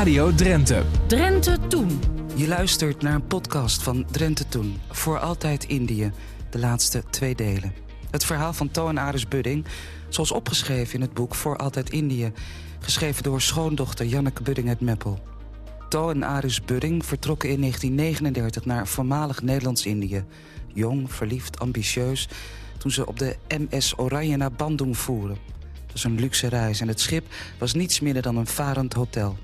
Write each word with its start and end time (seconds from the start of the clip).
Radio 0.00 0.34
Drenthe. 0.34 0.82
Drenthe 1.06 1.58
Toen. 1.68 2.00
Je 2.34 2.48
luistert 2.48 3.02
naar 3.02 3.14
een 3.14 3.26
podcast 3.26 3.82
van 3.82 4.04
Drenthe 4.10 4.48
Toen. 4.48 4.76
Voor 4.90 5.18
altijd 5.18 5.64
Indië. 5.64 6.12
De 6.50 6.58
laatste 6.58 7.02
twee 7.10 7.34
delen. 7.34 7.74
Het 8.10 8.24
verhaal 8.24 8.52
van 8.52 8.70
To 8.70 8.88
en 8.88 8.98
Aris 8.98 9.28
Budding, 9.28 9.64
zoals 10.08 10.32
opgeschreven 10.32 10.94
in 10.94 11.00
het 11.00 11.14
boek 11.14 11.34
Voor 11.34 11.56
altijd 11.56 11.90
Indië. 11.90 12.32
Geschreven 12.78 13.22
door 13.22 13.40
schoondochter 13.40 14.06
Janneke 14.06 14.42
Budding 14.42 14.68
uit 14.68 14.80
Meppel. 14.80 15.18
To 15.88 16.10
en 16.10 16.22
Aris 16.22 16.64
Budding 16.64 17.04
vertrokken 17.04 17.48
in 17.48 17.60
1939 17.60 18.64
naar 18.64 18.86
voormalig 18.86 19.42
Nederlands-Indië. 19.42 20.24
Jong, 20.74 21.12
verliefd, 21.12 21.58
ambitieus. 21.58 22.28
Toen 22.78 22.90
ze 22.90 23.06
op 23.06 23.18
de 23.18 23.36
MS 23.48 23.98
Oranje 23.98 24.36
naar 24.36 24.52
Bandung 24.52 24.98
voeren. 24.98 25.36
Het 25.82 25.92
was 25.92 26.04
een 26.04 26.20
luxe 26.20 26.48
reis 26.48 26.80
en 26.80 26.88
het 26.88 27.00
schip 27.00 27.26
was 27.58 27.74
niets 27.74 28.00
minder 28.00 28.22
dan 28.22 28.36
een 28.36 28.46
varend 28.46 28.92
hotel. 28.92 29.36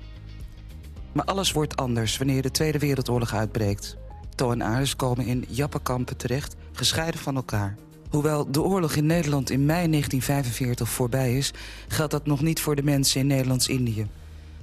Maar 1.17 1.25
alles 1.25 1.51
wordt 1.51 1.75
anders 1.75 2.17
wanneer 2.17 2.41
de 2.41 2.51
Tweede 2.51 2.79
Wereldoorlog 2.79 3.33
uitbreekt. 3.33 3.97
To 4.35 4.51
en 4.51 4.61
Aris 4.61 4.95
komen 4.95 5.25
in 5.25 5.45
jappenkampen 5.47 6.17
terecht, 6.17 6.55
gescheiden 6.71 7.19
van 7.19 7.35
elkaar. 7.35 7.75
Hoewel 8.09 8.51
de 8.51 8.61
oorlog 8.61 8.95
in 8.95 9.05
Nederland 9.05 9.49
in 9.49 9.65
mei 9.65 9.89
1945 9.89 10.89
voorbij 10.89 11.37
is... 11.37 11.53
geldt 11.87 12.11
dat 12.11 12.25
nog 12.25 12.41
niet 12.41 12.59
voor 12.59 12.75
de 12.75 12.83
mensen 12.83 13.19
in 13.19 13.27
Nederlands-Indië. 13.27 14.07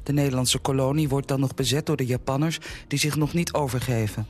De 0.02 0.12
Nederlandse 0.12 0.58
kolonie 0.58 1.08
wordt 1.08 1.28
dan 1.28 1.40
nog 1.40 1.54
bezet 1.54 1.86
door 1.86 1.96
de 1.96 2.06
Japanners... 2.06 2.58
die 2.88 2.98
zich 2.98 3.16
nog 3.16 3.32
niet 3.32 3.52
overgeven. 3.52 4.26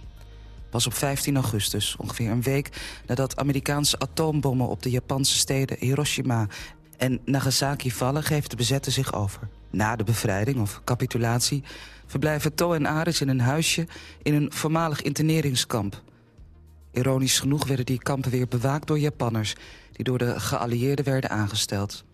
Pas 0.70 0.86
op 0.86 0.94
15 0.94 1.34
augustus, 1.34 1.96
ongeveer 1.98 2.30
een 2.30 2.42
week 2.42 2.68
nadat 3.06 3.36
Amerikaanse 3.36 3.98
atoombommen... 3.98 4.68
op 4.68 4.82
de 4.82 4.90
Japanse 4.90 5.38
steden 5.38 5.76
Hiroshima 5.80 6.46
en 6.96 7.20
Nagasaki 7.24 7.90
vallen... 7.90 8.22
geeft 8.22 8.50
de 8.50 8.56
bezetter 8.56 8.92
zich 8.92 9.14
over. 9.14 9.48
Na 9.70 9.96
de 9.96 10.04
bevrijding 10.04 10.60
of 10.60 10.80
capitulatie 10.84 11.62
verblijven 12.06 12.54
To 12.54 12.72
en 12.72 12.86
Aris 12.86 13.20
in 13.20 13.28
een 13.28 13.40
huisje... 13.40 13.86
in 14.22 14.34
een 14.34 14.52
voormalig 14.52 15.02
interneringskamp... 15.02 16.02
Ironisch 16.94 17.38
genoeg 17.38 17.66
werden 17.66 17.86
die 17.86 17.98
kampen 17.98 18.30
weer 18.30 18.48
bewaakt 18.48 18.86
door 18.86 18.98
Japanners... 18.98 19.54
die 19.92 20.04
door 20.04 20.18
de 20.18 20.40
geallieerden 20.40 21.04
werden 21.04 21.30
aangesteld. 21.30 22.04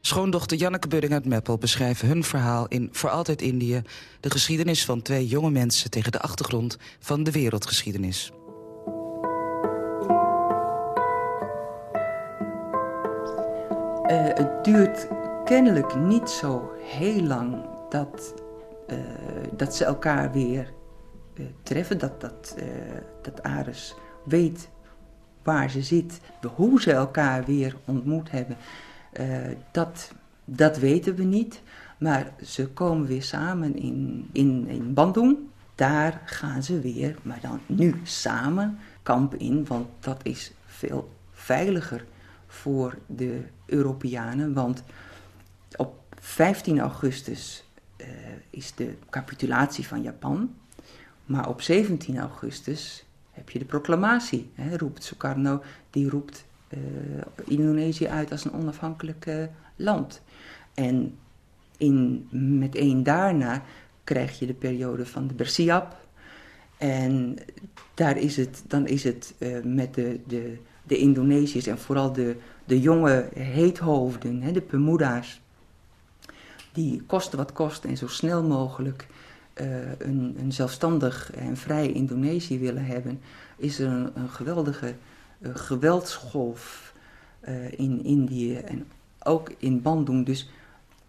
Schoondochter 0.00 0.56
Janneke 0.56 0.88
Budding 0.88 1.12
uit 1.12 1.24
Meppel 1.24 1.58
beschrijft 1.58 2.00
hun 2.00 2.24
verhaal 2.24 2.66
in 2.68 2.88
Voor 2.92 3.10
Altijd 3.10 3.42
Indië... 3.42 3.82
de 4.20 4.30
geschiedenis 4.30 4.84
van 4.84 5.02
twee 5.02 5.26
jonge 5.26 5.50
mensen 5.50 5.90
tegen 5.90 6.12
de 6.12 6.20
achtergrond 6.20 6.76
van 6.98 7.22
de 7.22 7.30
wereldgeschiedenis. 7.30 8.30
Het 14.14 14.64
duurt 14.64 15.06
kennelijk 15.44 15.94
niet 15.94 16.30
zo 16.30 16.72
heel 16.82 17.22
lang 17.22 17.64
dat, 17.88 18.34
uh, 18.90 18.96
dat 19.56 19.74
ze 19.74 19.84
elkaar 19.84 20.32
weer 20.32 20.72
uh, 21.34 21.46
treffen. 21.62 21.98
Dat, 21.98 22.20
dat, 22.20 22.56
dat 23.22 23.42
Ares 23.42 23.94
weet 24.24 24.68
waar 25.42 25.70
ze 25.70 25.82
zit, 25.82 26.20
hoe 26.54 26.80
ze 26.80 26.92
elkaar 26.92 27.44
weer 27.44 27.76
ontmoet 27.84 28.30
hebben, 28.30 28.56
dat, 29.70 30.12
dat 30.44 30.78
weten 30.78 31.14
we 31.14 31.22
niet. 31.22 31.62
Maar 31.98 32.32
ze 32.44 32.68
komen 32.68 33.06
weer 33.06 33.22
samen 33.22 33.76
in, 33.76 34.28
in, 34.32 34.68
in 34.68 34.94
Bandung. 34.94 35.38
Daar 35.74 36.22
gaan 36.24 36.62
ze 36.62 36.80
weer, 36.80 37.16
maar 37.22 37.38
dan 37.40 37.60
nu 37.66 38.00
samen, 38.02 38.78
kamp 39.02 39.34
in. 39.34 39.66
Want 39.66 39.86
dat 40.00 40.20
is 40.22 40.52
veel 40.66 41.10
veiliger 41.32 42.04
voor 42.50 42.98
de 43.06 43.42
Europeanen. 43.66 44.52
Want 44.52 44.82
op 45.76 46.02
15 46.18 46.80
augustus 46.80 47.64
uh, 47.96 48.06
is 48.50 48.74
de 48.74 48.94
capitulatie 49.10 49.86
van 49.86 50.02
Japan. 50.02 50.54
Maar 51.24 51.48
op 51.48 51.60
17 51.60 52.18
augustus 52.18 53.04
heb 53.30 53.50
je 53.50 53.58
de 53.58 53.64
proclamatie. 53.64 54.50
Hè, 54.54 54.76
roept 54.76 55.04
Sukarno, 55.04 55.62
die 55.90 56.08
roept 56.08 56.44
uh, 56.68 56.78
Indonesië 57.44 58.06
uit 58.06 58.32
als 58.32 58.44
een 58.44 58.52
onafhankelijk 58.52 59.26
uh, 59.26 59.44
land. 59.76 60.22
En 60.74 61.18
in, 61.76 62.28
meteen 62.30 63.02
daarna 63.02 63.62
krijg 64.04 64.38
je 64.38 64.46
de 64.46 64.54
periode 64.54 65.06
van 65.06 65.26
de 65.26 65.34
Bersiap. 65.34 65.96
En 66.78 67.38
daar 67.94 68.16
is 68.16 68.36
het, 68.36 68.62
dan 68.66 68.86
is 68.86 69.04
het 69.04 69.34
met 69.62 69.94
de, 69.94 70.20
de, 70.26 70.58
de 70.90 70.98
Indonesiërs 70.98 71.66
en 71.66 71.78
vooral 71.78 72.12
de, 72.12 72.36
de 72.64 72.80
jonge 72.80 73.28
heethoofden, 73.34 74.42
hè, 74.42 74.52
de 74.52 74.60
Pemuda's, 74.60 75.40
die 76.72 77.02
kosten 77.02 77.38
wat 77.38 77.52
kost 77.52 77.84
en 77.84 77.96
zo 77.96 78.06
snel 78.06 78.42
mogelijk 78.42 79.06
uh, 79.54 79.66
een, 79.98 80.36
een, 80.38 80.52
zelfstandig 80.52 81.32
en 81.32 81.56
vrij 81.56 81.92
Indonesië 81.92 82.58
willen 82.58 82.84
hebben, 82.84 83.20
is 83.56 83.78
er 83.78 83.88
een, 83.88 84.10
een 84.14 84.28
geweldige 84.28 84.94
uh, 85.38 85.50
geweldsgolf 85.54 86.94
uh, 87.48 87.72
in 87.72 88.04
Indië 88.04 88.56
en 88.56 88.86
ook 89.22 89.50
in 89.58 89.82
Bandung. 89.82 90.26
Dus 90.26 90.50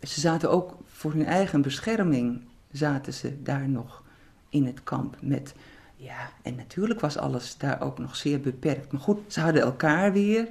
ze 0.02 0.20
zaten 0.20 0.52
ook 0.52 0.78
voor 0.86 1.12
hun 1.12 1.25
eigen 1.25 1.62
bescherming, 1.62 2.41
zaten 2.72 3.14
ze 3.14 3.41
daar 3.44 3.70
nog 3.70 4.03
in 4.50 4.66
het 4.66 4.84
kamp 4.84 5.18
met... 5.22 5.53
Ja, 6.04 6.30
en 6.42 6.56
natuurlijk 6.56 7.00
was 7.00 7.18
alles 7.18 7.58
daar 7.58 7.82
ook 7.82 7.98
nog 8.00 8.16
zeer 8.16 8.40
beperkt. 8.40 8.92
Maar 8.92 9.02
goed, 9.02 9.20
ze 9.28 9.40
hadden 9.40 9.62
elkaar 9.62 10.14
weer 10.14 10.48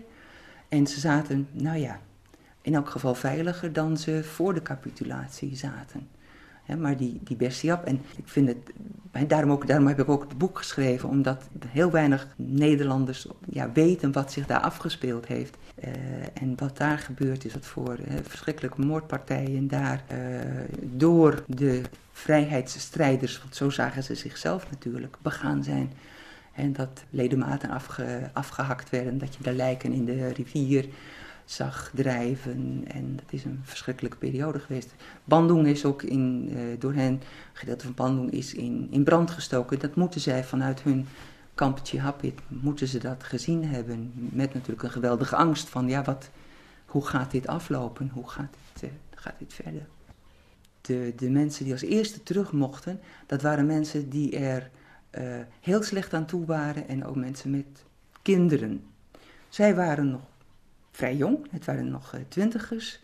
en 0.69 0.87
ze 0.87 1.01
zaten, 1.01 1.49
nou 1.53 1.79
ja, 1.79 2.01
in 2.63 2.75
elk 2.75 2.89
geval 2.89 3.15
veiliger 3.15 3.73
dan 3.73 3.97
ze 3.97 4.25
voor 4.25 4.55
de 4.55 4.63
capitulatie 4.63 5.57
zaten 5.57 6.09
maar 6.79 6.97
die, 6.97 7.21
die 7.25 7.37
Bersiap, 7.37 7.85
en 7.85 8.01
ik 8.17 8.29
vind 8.29 8.49
het, 8.49 9.29
daarom, 9.31 9.51
ook, 9.51 9.67
daarom 9.67 9.87
heb 9.87 9.99
ik 9.99 10.09
ook 10.09 10.23
het 10.23 10.39
boek 10.39 10.59
geschreven, 10.59 11.09
omdat 11.09 11.49
heel 11.67 11.91
weinig 11.91 12.29
Nederlanders 12.37 13.27
ja, 13.49 13.73
weten 13.73 14.13
wat 14.13 14.33
zich 14.33 14.47
daar 14.47 14.61
afgespeeld 14.61 15.27
heeft. 15.27 15.57
Uh, 15.85 15.89
en 16.43 16.53
wat 16.57 16.77
daar 16.77 16.99
gebeurd 16.99 17.45
is, 17.45 17.53
wat 17.53 17.67
voor 17.67 17.99
verschrikkelijke 18.23 18.81
moordpartijen 18.81 19.69
daar 19.69 20.05
uh, 20.13 20.19
door 20.81 21.43
de 21.47 21.83
vrijheidsstrijders, 22.21 23.39
want 23.39 23.57
zo 23.57 23.71
zagen 23.71 24.03
ze 24.03 24.15
zichzelf 24.15 24.71
natuurlijk, 24.71 25.17
begaan 25.23 25.65
zijn. 25.65 25.93
En 26.53 26.73
dat 26.73 27.05
ledematen 27.11 27.71
afge, 27.71 28.31
afgehakt 28.33 28.91
werden, 28.91 29.19
dat 29.19 29.35
je 29.35 29.43
de 29.43 29.53
lijken 29.53 29.93
in 29.93 30.05
de 30.05 30.29
rivier 30.29 30.89
zag 31.45 31.91
drijven. 31.95 32.85
En 32.87 33.17
dat 33.17 33.33
is 33.33 33.45
een 33.45 33.61
verschrikkelijke 33.63 34.19
periode 34.19 34.59
geweest. 34.59 34.95
Bandung 35.25 35.67
is 35.67 35.85
ook 35.85 36.03
in, 36.03 36.49
uh, 36.53 36.61
door 36.79 36.95
hen, 36.95 37.23
gedeelte 37.53 37.85
van 37.85 37.95
Bandung 37.95 38.31
is 38.31 38.55
in, 38.55 38.89
in 38.91 39.05
brand 39.05 39.31
gestoken. 39.31 39.79
Dat 39.79 39.95
moeten 39.95 40.21
zij 40.21 40.45
vanuit 40.45 40.83
hun 40.83 41.07
kamp 41.55 41.81
Chihapit, 41.83 42.41
moeten 42.49 42.89
ze 42.89 42.99
dat 42.99 43.23
gezien 43.23 43.65
hebben. 43.65 44.13
Met 44.15 44.55
natuurlijk 44.55 44.83
een 44.83 44.91
geweldige 44.91 45.37
angst 45.37 45.69
van, 45.69 45.89
ja, 45.89 46.03
wat, 46.03 46.31
hoe 46.87 47.07
gaat 47.07 47.31
dit 47.31 47.47
aflopen? 47.47 48.11
Hoe 48.13 48.29
gaat 48.29 48.55
dit, 48.73 48.91
uh, 48.91 48.97
gaat 49.15 49.39
dit 49.39 49.55
verder? 49.55 49.87
De, 51.17 51.31
mensen 51.31 51.65
die 51.65 51.73
als 51.73 51.83
eerste 51.83 52.23
terug 52.23 52.53
mochten, 52.53 53.01
dat 53.27 53.43
waren 53.43 53.67
mensen 53.67 54.09
die 54.09 54.37
er 54.37 54.71
uh, 55.19 55.39
heel 55.61 55.83
slecht 55.83 56.15
aan 56.15 56.27
toe 56.27 56.45
waren 56.45 56.89
en 56.89 57.05
ook 57.05 57.17
mensen 57.17 57.51
met 57.51 57.85
kinderen. 58.23 58.85
Zij 59.49 59.75
waren 59.75 60.11
nog 60.11 60.21
vrij 60.91 61.17
jong, 61.17 61.47
het 61.51 61.65
waren 61.65 61.91
nog 61.91 62.15
uh, 62.15 62.21
twintigers. 62.29 63.01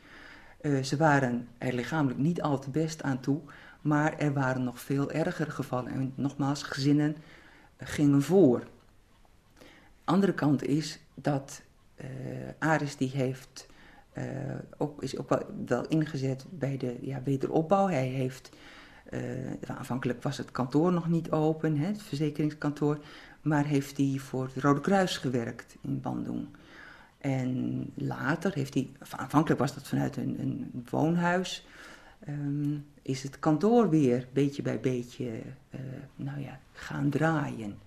Uh, 0.61 0.83
ze 0.83 0.97
waren 0.97 1.49
er 1.59 1.73
lichamelijk 1.73 2.21
niet 2.21 2.43
al 2.43 2.59
te 2.59 2.71
best 2.71 3.03
aan 3.03 3.21
toe, 3.21 3.41
maar 3.81 4.19
er 4.19 4.33
waren 4.33 4.65
nog 4.65 4.81
veel 4.81 5.11
ergere 5.11 5.51
gevallen. 5.51 5.93
En 5.93 6.13
nogmaals, 6.15 6.63
gezinnen 6.63 7.17
gingen 7.79 8.23
voor. 8.23 8.67
Andere 10.05 10.35
kant 10.35 10.65
is 10.65 10.99
dat 11.15 11.63
Aris 12.59 12.97
die 12.97 13.11
heeft, 13.11 13.67
ook, 14.77 15.03
is 15.03 15.19
ook 15.19 15.29
wel, 15.29 15.43
wel, 15.67 15.87
ingezet 15.87 16.47
bij 16.51 16.77
de 16.77 16.97
ja, 17.01 17.23
wederopbouw. 17.23 17.89
Hij 17.89 18.07
heeft, 18.07 18.51
aanvankelijk 19.67 20.23
was 20.23 20.37
het 20.37 20.51
kantoor 20.51 20.93
nog 20.93 21.09
niet 21.09 21.31
open, 21.31 21.77
hè, 21.77 21.87
het 21.87 22.03
verzekeringskantoor, 22.03 22.99
maar 23.43 23.65
heeft 23.65 23.97
hij 23.97 24.17
voor 24.19 24.45
het 24.45 24.63
Rode 24.63 24.81
Kruis 24.81 25.17
gewerkt 25.17 25.77
in 25.81 26.01
Bandung. 26.01 26.47
En 27.19 27.85
later 27.95 28.55
heeft 28.55 28.75
hij, 28.75 28.91
aanvankelijk 29.11 29.61
was 29.61 29.75
dat 29.75 29.89
vanuit 29.89 30.17
een, 30.17 30.37
een 30.41 30.85
woonhuis, 30.91 31.67
um, 32.29 32.87
is 33.03 33.23
het 33.23 33.39
kantoor 33.39 33.91
weer 33.91 34.27
beetje 34.33 34.63
bij 34.63 34.81
beetje 34.81 35.31
uh, 35.71 35.81
nou 36.17 36.41
ja, 36.41 36.59
gaan 36.73 37.11
draaien. 37.11 37.79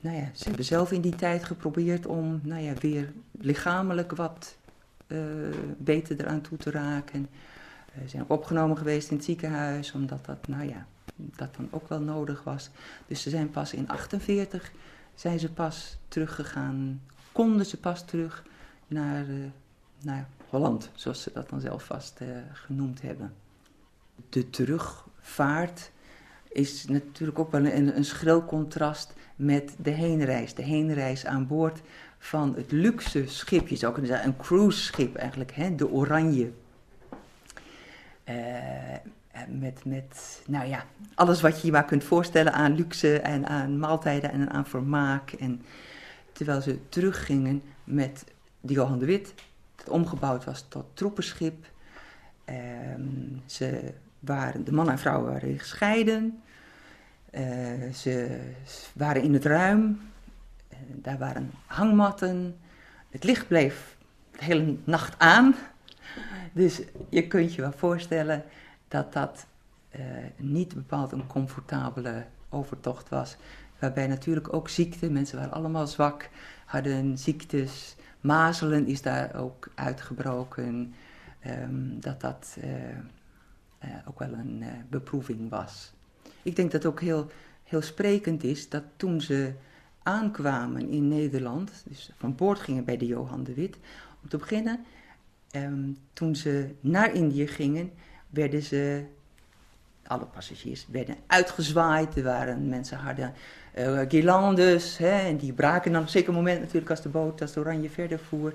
Nou 0.00 0.16
ja, 0.16 0.30
ze 0.34 0.44
hebben 0.44 0.64
zelf 0.64 0.92
in 0.92 1.00
die 1.00 1.14
tijd 1.14 1.44
geprobeerd 1.44 2.06
om 2.06 2.40
nou 2.42 2.62
ja, 2.62 2.72
weer 2.80 3.12
lichamelijk 3.30 4.16
wat 4.16 4.56
beter 5.78 6.20
eraan 6.20 6.40
toe 6.40 6.58
te 6.58 6.70
raken. 6.70 7.28
Ze 8.02 8.08
zijn 8.08 8.22
ook 8.22 8.30
opgenomen 8.30 8.78
geweest 8.78 9.10
in 9.10 9.16
het 9.16 9.24
ziekenhuis, 9.24 9.92
omdat 9.92 10.24
dat, 10.24 10.48
nou 10.48 10.68
ja, 10.68 10.86
dat 11.16 11.54
dan 11.56 11.68
ook 11.70 11.88
wel 11.88 12.00
nodig 12.00 12.44
was. 12.44 12.70
Dus 13.06 13.22
ze 13.22 13.30
zijn 13.30 13.50
pas 13.50 13.72
in 13.72 13.88
48 13.88 14.72
zijn 15.14 15.38
ze 15.38 15.52
pas 15.52 15.98
teruggegaan 16.08 17.00
konden 17.32 17.66
ze 17.66 17.76
pas 17.76 18.04
terug 18.04 18.44
naar, 18.86 19.28
uh, 19.28 19.44
naar 20.02 20.26
Holland, 20.48 20.90
zoals 20.94 21.22
ze 21.22 21.30
dat 21.34 21.48
dan 21.48 21.60
zelf 21.60 21.84
vast 21.84 22.20
genoemd 22.52 23.02
hebben. 23.02 23.32
De 24.28 24.50
terugvaart 24.50 25.90
is 26.48 26.86
natuurlijk 26.86 27.38
ook 27.38 27.50
wel 27.50 27.64
een, 27.64 27.96
een 27.96 28.04
schril 28.04 28.44
contrast 28.44 29.12
met 29.36 29.74
de 29.78 29.90
heenreis. 29.90 30.54
De 30.54 30.62
heenreis 30.62 31.26
aan 31.26 31.46
boord 31.46 31.80
van 32.22 32.54
het 32.56 32.72
luxe 32.72 33.26
schip, 33.26 33.68
je 33.68 33.76
zou 33.76 33.92
kunnen 33.92 34.10
zeggen 34.10 34.28
een 34.28 34.36
cruise 34.36 34.80
schip 34.80 35.16
eigenlijk, 35.16 35.52
hè, 35.52 35.74
de 35.74 35.90
Oranje. 35.90 36.52
Uh, 38.28 38.34
met, 39.48 39.84
met, 39.84 40.42
nou 40.46 40.66
ja, 40.66 40.84
alles 41.14 41.40
wat 41.40 41.60
je 41.60 41.66
je 41.66 41.72
maar 41.72 41.84
kunt 41.84 42.04
voorstellen 42.04 42.52
aan 42.52 42.74
luxe 42.74 43.20
en 43.20 43.46
aan 43.46 43.78
maaltijden 43.78 44.30
en 44.30 44.50
aan 44.50 44.66
vermaak. 44.66 45.32
En 45.32 45.62
terwijl 46.32 46.60
ze 46.60 46.88
teruggingen 46.88 47.62
met 47.84 48.24
de 48.60 48.72
Johan 48.72 48.98
de 48.98 49.06
Wit, 49.06 49.34
dat 49.76 49.88
omgebouwd 49.88 50.44
was 50.44 50.64
tot 50.68 50.84
troepenschip. 50.94 51.66
Ehm, 52.44 53.02
ze 53.46 53.92
waren, 54.18 54.64
de 54.64 54.72
man 54.72 54.90
en 54.90 54.98
vrouw 54.98 55.22
waren 55.24 55.58
gescheiden. 55.58 56.42
Uh, 57.34 57.92
ze 57.92 58.40
waren 58.92 59.22
in 59.22 59.32
het 59.32 59.44
ruim. 59.44 60.11
Daar 60.88 61.18
waren 61.18 61.50
hangmatten. 61.66 62.56
Het 63.10 63.24
licht 63.24 63.48
bleef 63.48 63.96
de 64.30 64.44
hele 64.44 64.76
nacht 64.84 65.18
aan. 65.18 65.54
Dus 66.52 66.82
je 67.08 67.26
kunt 67.26 67.54
je 67.54 67.60
wel 67.60 67.72
voorstellen 67.72 68.44
dat 68.88 69.12
dat 69.12 69.46
uh, 69.96 70.02
niet 70.36 70.74
bepaald 70.74 71.12
een 71.12 71.26
comfortabele 71.26 72.24
overtocht 72.48 73.08
was. 73.08 73.36
Waarbij 73.78 74.06
natuurlijk 74.06 74.52
ook 74.52 74.68
ziekte, 74.68 75.10
mensen 75.10 75.38
waren 75.38 75.52
allemaal 75.52 75.86
zwak, 75.86 76.30
hadden 76.64 77.18
ziektes. 77.18 77.96
Mazelen 78.20 78.86
is 78.86 79.02
daar 79.02 79.34
ook 79.34 79.70
uitgebroken. 79.74 80.94
Um, 81.46 82.00
dat 82.00 82.20
dat 82.20 82.56
ook 84.04 84.18
wel 84.18 84.32
een 84.32 84.64
beproeving 84.90 85.50
was. 85.50 85.92
Ik 86.42 86.56
denk 86.56 86.70
dat 86.72 86.82
het 86.82 86.92
ook 86.92 87.00
heel, 87.00 87.30
heel 87.64 87.82
sprekend 87.82 88.44
is 88.44 88.68
dat 88.68 88.82
toen 88.96 89.20
ze 89.20 89.52
aankwamen 90.02 90.88
in 90.88 91.08
Nederland, 91.08 91.70
dus 91.88 92.10
van 92.16 92.34
boord 92.34 92.58
gingen 92.58 92.84
bij 92.84 92.96
de 92.96 93.06
Johan 93.06 93.44
de 93.44 93.54
Wit, 93.54 93.76
om 94.22 94.28
te 94.28 94.36
beginnen, 94.36 94.84
um, 95.56 95.96
toen 96.12 96.36
ze 96.36 96.70
naar 96.80 97.14
Indië 97.14 97.46
gingen, 97.46 97.92
werden 98.30 98.62
ze, 98.62 99.04
alle 100.06 100.24
passagiers 100.24 100.86
werden 100.90 101.16
uitgezwaaid. 101.26 102.16
Er 102.16 102.22
waren 102.22 102.68
mensen 102.68 102.98
hadden 102.98 103.34
uh, 103.78 104.00
guirlandes, 104.08 104.98
hè, 104.98 105.18
en 105.18 105.36
die 105.36 105.52
braken 105.52 105.92
dan 105.92 106.00
op 106.00 106.06
een 106.06 106.12
zeker 106.12 106.32
moment 106.32 106.60
natuurlijk 106.60 106.90
als 106.90 107.02
de 107.02 107.08
boot, 107.08 107.40
als 107.40 107.52
de 107.52 107.60
Oranje 107.60 107.90
verder 107.90 108.18
voer. 108.18 108.54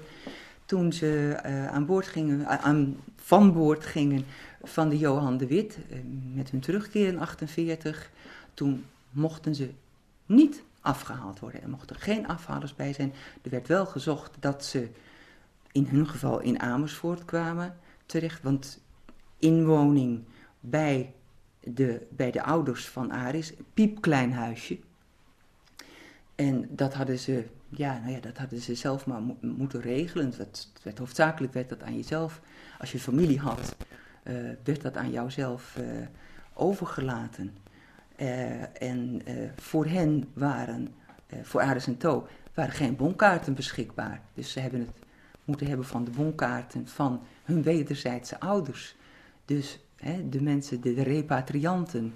Toen 0.66 0.94
ze 0.94 1.40
uh, 1.46 1.68
aan 1.68 1.86
boord 1.86 2.08
gingen, 2.08 2.40
uh, 2.40 2.66
aan, 2.66 2.98
van 3.16 3.54
boord 3.54 3.86
gingen, 3.86 4.26
van 4.64 4.90
de 4.90 4.98
Johan 4.98 5.38
de 5.38 5.48
Wit 5.48 5.78
eh, 5.90 5.98
met 6.34 6.50
hun 6.50 6.60
terugkeer 6.60 7.08
in 7.08 7.20
48. 7.20 8.10
Toen 8.54 8.86
mochten 9.10 9.56
ze 9.56 9.70
niet 10.26 10.64
afgehaald 10.82 11.40
worden. 11.40 11.62
Er 11.62 11.70
mochten 11.70 11.96
geen 11.96 12.28
afhalers 12.28 12.76
bij 12.76 12.94
zijn. 12.94 13.14
Er 13.42 13.50
werd 13.50 13.68
wel 13.68 13.86
gezocht 13.86 14.36
dat 14.40 14.66
ze 14.66 14.90
in 15.72 15.86
hun 15.86 16.08
geval 16.08 16.40
in 16.40 16.60
Amersfoort 16.60 17.26
kwamen 17.26 17.78
terecht. 18.06 18.44
Want 18.44 18.82
inwoning 19.38 20.24
bij 20.60 21.14
de, 21.60 22.08
bij 22.10 22.32
de 22.32 22.44
ouders 22.44 22.88
van 22.88 23.12
Aris, 23.12 23.54
piepklein 23.74 24.34
huisje. 24.34 24.80
En 26.36 26.68
dat 26.70 26.94
hadden 26.94 27.20
ze, 27.20 27.46
ja, 27.70 28.00
nou 28.00 28.12
ja, 28.12 28.20
dat 28.20 28.38
hadden 28.38 28.62
ze 28.62 28.76
zelf 28.76 29.06
maar 29.06 29.22
moeten 29.42 29.82
regelen. 29.82 30.34
Het 30.38 30.70
werd, 30.84 30.98
hoofdzakelijk 30.98 31.54
werd 31.54 31.70
dat 31.70 31.84
aan 31.84 31.96
jezelf. 31.96 32.42
Als 32.80 32.92
je 32.92 33.00
familie 33.00 33.40
had, 33.40 33.76
uh, 34.24 34.34
werd 34.64 34.82
dat 34.82 34.98
aan 34.98 35.12
jouzelf 35.12 35.78
uh, 35.80 35.86
overgelaten. 36.54 37.56
Uh, 38.18 38.82
en 38.82 39.22
voor 39.56 39.86
hen 39.86 40.30
waren, 40.34 40.96
voor 41.42 41.62
Aris 41.62 41.88
en 41.88 41.98
To, 41.98 42.28
waren 42.54 42.74
geen 42.74 42.96
bonkaarten 42.96 43.54
beschikbaar. 43.54 44.22
Dus 44.34 44.52
ze 44.52 44.60
hebben 44.60 44.80
het 44.80 44.90
moeten 45.48 45.68
hebben 45.68 45.86
van 45.86 46.04
de 46.04 46.12
bonkaarten 46.12 46.88
van 46.88 47.22
hun 47.44 47.64
wederzijdse 47.64 48.40
ouders. 48.40 48.96
Dus 49.46 49.80
hè, 49.96 50.30
de 50.30 50.42
mensen, 50.42 50.82
de, 50.82 51.04
repatrianten, 51.04 52.16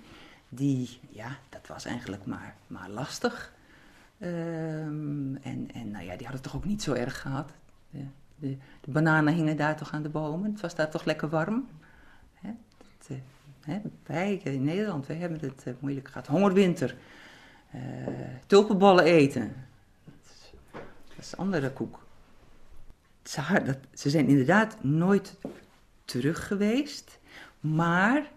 die, 0.50 1.00
ja, 1.09 1.38
dat 1.50 1.68
was 1.68 1.86
eigenlijk 1.86 2.25
maar, 2.25 2.56
maar 2.68 2.89
lastig. 2.89 3.54
Um, 4.19 5.38
en, 5.42 5.71
en 5.74 5.92
nou 5.92 6.04
ja, 6.06 6.15
die 6.15 6.27
hadden 6.27 6.31
het 6.31 6.44
toch 6.44 6.56
ook 6.56 6.65
niet 6.65 6.83
zo 6.83 6.94
erg 6.94 7.21
gehad. 7.21 7.51
De, 7.89 8.57
de, 8.81 8.92
bananen 8.92 9.33
hingen 9.33 9.57
daar 9.57 9.77
toch 9.77 9.92
aan 9.92 10.04
de 10.04 10.09
bomen. 10.09 10.51
Het 10.51 10.62
was 10.62 10.75
daar 10.75 10.89
toch 10.89 11.06
lekker 11.06 11.30
warm. 11.30 11.68
Eh, 12.42 12.51
wij 14.05 14.41
in 14.43 14.63
Nederland, 14.63 15.07
wij 15.07 15.15
hebben 15.15 15.39
het 15.39 15.63
uh, 15.67 15.73
moeilijk 15.79 16.07
gehad. 16.07 16.27
Hongerwinter, 16.27 16.95
uh, 17.75 17.81
tulpenbollen 18.45 19.03
eten. 19.03 19.53
Dat 20.05 20.13
is, 20.23 20.51
dat 21.07 21.17
is 21.25 21.31
een 21.31 21.37
andere 21.37 21.71
koek. 21.71 21.99
Ze, 23.23 24.09
zijn 24.09 24.27
inderdaad 24.27 24.83
nooit 24.83 25.37
terug 26.05 26.47
geweest, 26.47 27.19
maar 27.59 28.31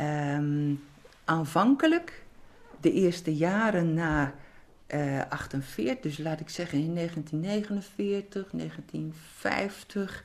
um, 0.00 0.82
aanvankelijk, 1.24 2.22
de 2.80 2.92
eerste 2.92 3.36
jaren 3.36 3.94
na 3.94 4.34
uh, 4.88 5.22
48, 5.28 6.00
dus 6.00 6.18
laat 6.18 6.40
ik 6.40 6.48
zeggen 6.48 6.78
in 6.78 6.94
1949, 6.94 8.50
1950 8.50 10.24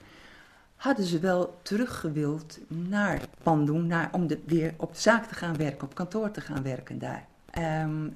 hadden 0.80 1.06
ze 1.06 1.20
wel 1.20 1.60
teruggewild 1.62 2.60
naar 2.68 3.22
Bandung, 3.44 3.88
naar, 3.88 4.10
om 4.12 4.28
weer 4.46 4.74
op 4.78 4.94
de 4.94 5.00
zaak 5.00 5.26
te 5.26 5.34
gaan 5.34 5.58
werken, 5.58 5.88
op 5.88 5.96
kantoor 5.96 6.32
te 6.32 6.42
gaan 6.42 6.64
werken 6.64 7.00
daar. 7.00 7.28
Um, 7.84 8.16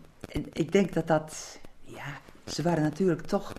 ik 0.54 0.72
denk 0.72 0.94
dat 0.94 1.08
dat, 1.08 1.60
ja, 1.84 2.06
ze 2.46 2.62
waren 2.62 2.84
natuurlijk 2.84 3.22
toch, 3.22 3.54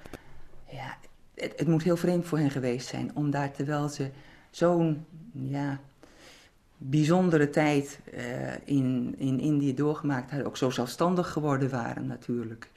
ja, 0.70 0.96
het, 1.34 1.52
het, 1.56 1.68
moet 1.68 1.82
heel 1.82 1.96
vreemd 1.96 2.24
voor 2.24 2.38
hen 2.38 2.50
geweest 2.50 2.88
zijn 2.88 3.10
om 3.14 3.30
daar, 3.30 3.52
terwijl 3.52 3.88
ze 3.88 4.10
zo'n, 4.50 5.06
ja, 5.32 5.80
bijzondere 6.76 7.50
tijd 7.50 7.98
uh, 8.14 8.20
in, 8.64 9.14
in 9.18 9.40
Indië 9.40 9.74
doorgemaakt 9.74 10.30
hadden, 10.30 10.48
ook 10.48 10.56
zo 10.56 10.70
zelfstandig 10.70 11.30
geworden 11.30 11.70
waren 11.70 12.06
natuurlijk. 12.06 12.70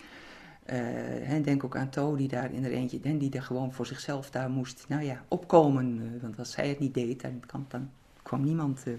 Uh, 0.74 1.44
denk 1.44 1.64
ook 1.64 1.76
aan 1.76 1.90
To, 1.90 2.16
die 2.16 2.28
daar 2.28 2.54
in 2.54 2.66
er 2.66 2.72
eentje, 2.72 3.18
die 3.18 3.30
daar 3.30 3.42
gewoon 3.42 3.74
voor 3.74 3.86
zichzelf 3.86 4.30
daar 4.32 4.50
moest, 4.50 4.86
nou 4.88 5.04
ja, 5.04 5.24
opkomen. 5.28 6.02
Uh, 6.02 6.22
want 6.22 6.40
als 6.40 6.52
zij 6.52 6.68
het 6.68 6.80
niet 6.80 6.94
deed, 6.94 7.22
dan, 7.22 7.40
kan, 7.46 7.66
dan 7.68 7.90
kwam 8.24 8.44
niemand 8.44 8.84
uh, 8.88 8.94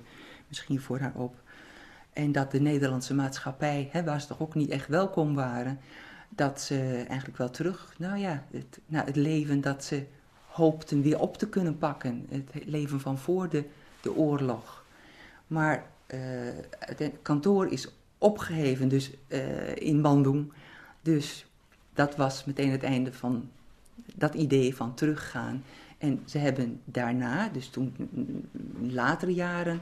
misschien 0.49 0.81
voor 0.81 0.99
haar 0.99 1.15
op. 1.15 1.43
En 2.13 2.33
dat 2.33 2.51
de 2.51 2.61
Nederlandse 2.61 3.15
maatschappij, 3.15 3.89
hè, 3.93 4.05
waar 4.05 4.21
ze 4.21 4.27
toch 4.27 4.41
ook 4.41 4.55
niet 4.55 4.71
echt 4.71 4.89
welkom 4.89 5.35
waren, 5.35 5.79
dat 6.29 6.61
ze 6.61 7.05
eigenlijk 7.09 7.39
wel 7.39 7.51
terug, 7.51 7.95
nou 7.99 8.19
ja, 8.19 8.45
het, 8.51 8.81
het 8.91 9.17
leven 9.17 9.61
dat 9.61 9.85
ze 9.85 10.07
hoopten 10.47 11.03
weer 11.03 11.21
op 11.21 11.37
te 11.37 11.49
kunnen 11.49 11.79
pakken. 11.79 12.27
Het 12.29 12.65
leven 12.65 13.01
van 13.01 13.19
voor 13.19 13.49
de, 13.49 13.65
de 14.01 14.17
oorlog. 14.17 14.85
Maar 15.47 15.87
het 16.79 17.11
kantoor 17.23 17.67
is 17.73 17.89
opgeheven 18.19 18.89
dus, 18.89 19.11
in 19.75 20.03
Bandung. 20.03 20.53
Dus 21.03 21.49
dat 21.99 22.17
was 22.17 22.45
meteen 22.45 22.71
het 22.71 22.83
einde 22.83 23.13
van 23.13 23.51
dat 24.15 24.35
idee 24.35 24.77
van 24.77 24.95
teruggaan. 24.95 25.65
En 25.99 26.23
ze 26.25 26.39
hebben 26.39 26.81
daarna, 26.85 27.49
dus 27.49 27.69
toen 27.69 27.95
in 28.77 28.93
latere 28.93 29.35
jaren, 29.35 29.81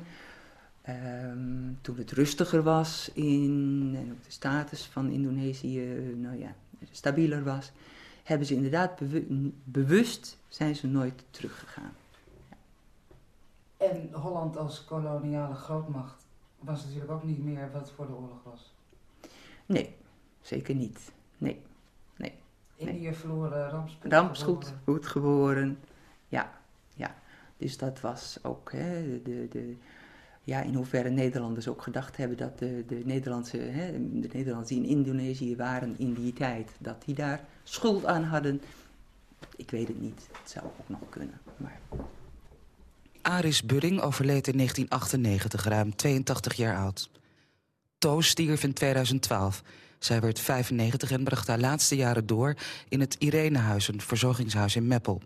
um, 0.89 1.79
toen 1.81 1.97
het 1.97 2.11
rustiger 2.11 2.63
was 2.63 3.11
in, 3.13 3.95
en 3.97 4.13
ook 4.13 4.25
de 4.25 4.31
status 4.31 4.85
van 4.85 5.11
Indonesië, 5.11 6.15
nou 6.17 6.39
ja, 6.39 6.55
stabieler 6.91 7.45
was, 7.45 7.73
hebben 8.23 8.47
ze 8.47 8.55
inderdaad 8.55 8.97
bewu 8.97 9.53
bewust 9.65 10.39
zijn 10.49 10.77
ze 10.77 10.87
nooit 10.87 11.25
teruggegaan. 11.31 11.93
Ja. 12.51 12.57
En 13.87 14.09
Holland 14.13 14.57
als 14.57 14.85
koloniale 14.85 15.55
grootmacht 15.55 16.27
was 16.59 16.85
natuurlijk 16.85 17.11
ook 17.11 17.25
niet 17.25 17.45
meer 17.45 17.71
wat 17.73 17.91
voor 17.91 18.07
de 18.07 18.13
oorlog 18.13 18.43
was. 18.45 18.73
Nee, 19.67 19.95
zeker 20.41 20.75
niet. 20.75 21.13
Nee. 21.39 21.65
Indië 22.77 23.15
verloren, 23.15 23.69
rampspoed, 23.69 24.13
rampspoed 24.13 24.75
goed 24.85 25.07
geboren. 25.07 25.79
Ja, 26.29 26.53
ja. 26.95 27.15
Dus 27.57 27.77
dat 27.79 28.01
was 28.01 28.39
ook 28.43 28.73
hè, 28.73 29.23
de, 29.23 29.49
de, 29.51 29.77
ja, 30.43 30.63
in 30.63 30.75
hoeverre 30.75 31.11
Nederlanders 31.11 31.69
ook 31.69 31.83
gedacht 31.83 32.17
hebben 32.17 32.37
dat 32.37 32.59
de, 32.59 32.85
de, 32.87 33.03
Nederlandse, 33.05 33.57
hè, 33.57 33.93
de 33.93 34.29
Nederlanders 34.33 34.69
die 34.69 34.83
in 34.83 34.89
Indonesië 34.89 35.57
waren 35.57 35.99
in 35.99 36.15
die 36.15 36.33
tijd, 36.33 36.71
dat 36.79 37.03
die 37.05 37.15
daar 37.15 37.45
schuld 37.63 38.05
aan 38.05 38.25
hadden. 38.25 38.63
Ik 39.57 39.71
weet 39.71 39.89
het 39.89 40.01
niet. 40.01 40.29
Het 40.43 40.51
zou 40.51 40.65
ook 40.65 40.89
nog 40.89 41.09
kunnen. 41.09 41.41
Maar... 41.57 41.81
Aris 43.23 43.63
Budding 43.63 44.01
overleed 44.01 44.47
in 44.47 44.57
1998, 44.57 45.65
ruim 45.65 45.97
82 45.97 46.55
jaar 46.55 46.77
oud. 46.77 47.11
Toos 47.99 48.29
stierf 48.29 48.63
in 48.63 48.73
2012. 48.73 49.63
Zij 50.07 50.21
werd 50.21 50.41
95 50.41 51.11
en 51.11 51.25
bracht 51.25 51.47
haar 51.47 51.59
laatste 51.59 51.97
jaren 51.97 52.27
door 52.27 52.55
in 52.89 53.01
het 53.01 53.17
Irenehuis, 53.19 53.89
een 53.89 54.01
verzorgingshuis 54.01 54.77
in 54.77 54.87
Meppel. 54.87 55.23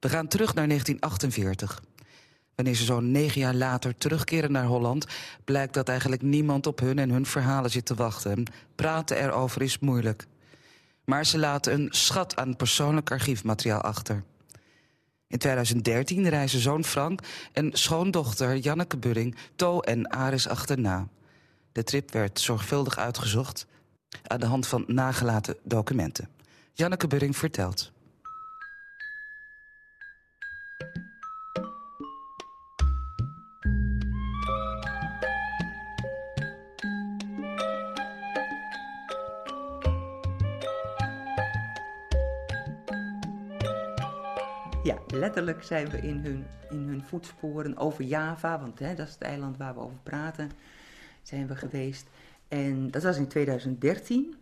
We 0.00 0.08
gaan 0.08 0.28
terug 0.28 0.54
naar 0.54 0.66
1948. 0.66 1.82
Wanneer 2.54 2.74
ze 2.74 2.84
zo'n 2.84 3.10
negen 3.10 3.40
jaar 3.40 3.54
later 3.54 3.96
terugkeren 3.96 4.52
naar 4.52 4.64
Holland, 4.64 5.06
blijkt 5.44 5.74
dat 5.74 5.88
eigenlijk 5.88 6.22
niemand 6.22 6.66
op 6.66 6.80
hun 6.80 6.98
en 6.98 7.10
hun 7.10 7.26
verhalen 7.26 7.70
zit 7.70 7.86
te 7.86 7.94
wachten. 7.94 8.44
Praten 8.74 9.22
erover 9.22 9.62
is 9.62 9.78
moeilijk. 9.78 10.26
Maar 11.04 11.26
ze 11.26 11.38
laten 11.38 11.72
een 11.72 11.88
schat 11.90 12.36
aan 12.36 12.56
persoonlijk 12.56 13.10
archiefmateriaal 13.10 13.80
achter. 13.80 14.24
In 15.26 15.38
2013 15.38 16.28
reizen 16.28 16.60
zoon 16.60 16.84
Frank 16.84 17.20
en 17.52 17.70
schoondochter 17.72 18.56
Janneke 18.56 18.96
Budding 18.96 19.36
To 19.56 19.80
en 19.80 20.08
Aris 20.08 20.48
achterna. 20.48 21.08
De 21.72 21.84
trip 21.84 22.12
werd 22.12 22.40
zorgvuldig 22.40 22.98
uitgezocht 22.98 23.66
aan 24.26 24.40
de 24.40 24.46
hand 24.46 24.66
van 24.66 24.84
nagelaten 24.86 25.56
documenten. 25.62 26.28
Janneke 26.72 27.06
Budding 27.06 27.36
vertelt. 27.36 27.92
Ja, 44.82 44.98
letterlijk 45.06 45.62
zijn 45.62 45.88
we 45.88 45.98
in 46.00 46.16
hun, 46.16 46.46
in 46.70 46.88
hun 46.88 47.04
voetsporen 47.04 47.76
over 47.76 48.04
Java, 48.04 48.60
want 48.60 48.78
hè, 48.78 48.94
dat 48.94 49.06
is 49.06 49.12
het 49.12 49.22
eiland 49.22 49.56
waar 49.56 49.74
we 49.74 49.80
over 49.80 49.98
praten, 50.02 50.50
zijn 51.22 51.46
we 51.46 51.56
geweest. 51.56 52.06
En 52.48 52.90
dat 52.90 53.02
was 53.02 53.16
in 53.16 53.26
2013. 53.26 54.34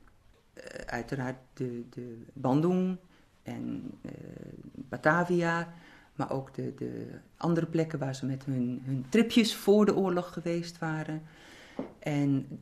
Uh, 0.55 0.63
uiteraard 0.87 1.37
de, 1.53 1.85
de 1.91 2.19
Bandung 2.33 2.97
en 3.43 3.91
uh, 4.03 4.13
Batavia, 4.75 5.73
maar 6.15 6.31
ook 6.33 6.55
de, 6.55 6.75
de 6.75 7.07
andere 7.37 7.67
plekken 7.67 7.99
waar 7.99 8.15
ze 8.15 8.27
met 8.27 8.45
hun, 8.45 8.83
hun 8.85 9.07
tripjes 9.09 9.55
voor 9.55 9.87
de 9.87 9.97
oorlog 9.97 10.33
geweest 10.33 10.79
waren. 10.79 11.23
En, 11.99 12.61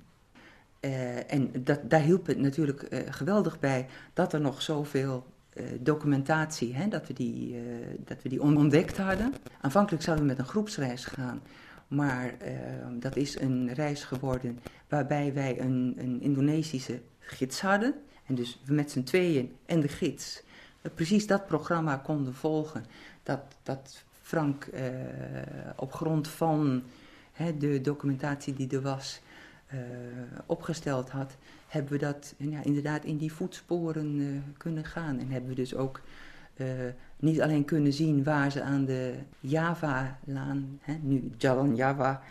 uh, 0.81 1.33
en 1.33 1.51
dat, 1.65 1.91
daar 1.91 2.01
hielp 2.01 2.27
het 2.27 2.39
natuurlijk 2.39 3.05
geweldig 3.09 3.61
bij 3.61 3.87
dat 4.13 4.33
er 4.33 4.41
nog 4.41 4.63
zoveel 4.63 5.27
documentatie, 5.81 6.75
hè, 6.75 6.89
dat, 6.89 7.07
we 7.07 7.13
die, 7.13 7.63
dat 8.05 8.23
we 8.23 8.29
die 8.29 8.43
ontdekt 8.43 8.97
hadden. 8.97 9.35
Aanvankelijk 9.61 10.03
zouden 10.03 10.27
we 10.27 10.31
met 10.31 10.41
een 10.41 10.51
groepsreis 10.51 11.05
gaan, 11.05 11.43
maar 11.89 12.35
dat 12.93 13.17
is 13.17 13.41
een 13.41 13.75
reis 13.75 14.05
geworden 14.05 14.59
waarbij 14.95 15.35
wij 15.35 15.61
een, 15.61 15.95
een 15.99 16.21
Indonesische 16.21 17.01
gids 17.19 17.61
hadden. 17.61 17.95
En 18.27 18.35
dus 18.35 18.61
we 18.65 18.75
met 18.75 18.91
z'n 18.91 19.03
tweeën 19.03 19.53
en 19.67 19.81
de 19.81 19.89
gids 19.89 20.43
precies 20.95 21.27
dat 21.27 21.47
programma 21.47 21.97
konden 21.97 22.35
volgen. 22.35 22.85
Dat, 23.23 23.41
dat 23.63 24.05
Frank 24.23 24.69
op 25.77 25.93
grond 25.93 26.29
van 26.29 26.83
hè, 27.33 27.57
de 27.57 27.81
documentatie 27.81 28.55
die 28.55 28.71
er 28.71 28.83
was 28.83 29.21
opgesteld 30.47 31.11
had 31.11 31.37
hebben 31.69 31.93
we 31.93 31.99
dat 31.99 32.35
ja, 32.37 32.63
inderdaad 32.63 33.05
in 33.05 33.17
die 33.17 33.33
voetsporen 33.33 34.43
kunnen 34.57 34.85
gaan. 34.85 35.19
En 35.19 35.31
hebben 35.31 35.49
we 35.49 35.55
dus 35.55 35.75
ook 35.75 36.01
niet 37.17 37.43
alleen 37.43 37.65
kunnen 37.65 37.93
zien 37.93 38.25
waar 38.25 38.51
ze 38.51 38.63
aan 38.63 38.85
de 38.85 39.15
Java-laan, 39.41 40.81
nu 41.01 41.31
Jalan 41.37 41.77
Java, 41.77 42.23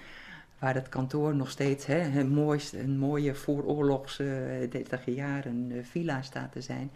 waar 0.63 0.75
het 0.75 0.89
kantoor 0.89 1.35
nog 1.35 1.49
steeds 1.49 1.85
hè, 1.85 2.19
een, 2.19 2.59
een 2.73 2.97
mooie 2.97 3.35
vooroorlogs 3.35 4.19
uh, 4.19 4.27
30 4.69 5.05
jaren 5.05 5.85
villa 5.85 6.21
staat 6.21 6.51
te 6.51 6.61
zijn. 6.61 6.91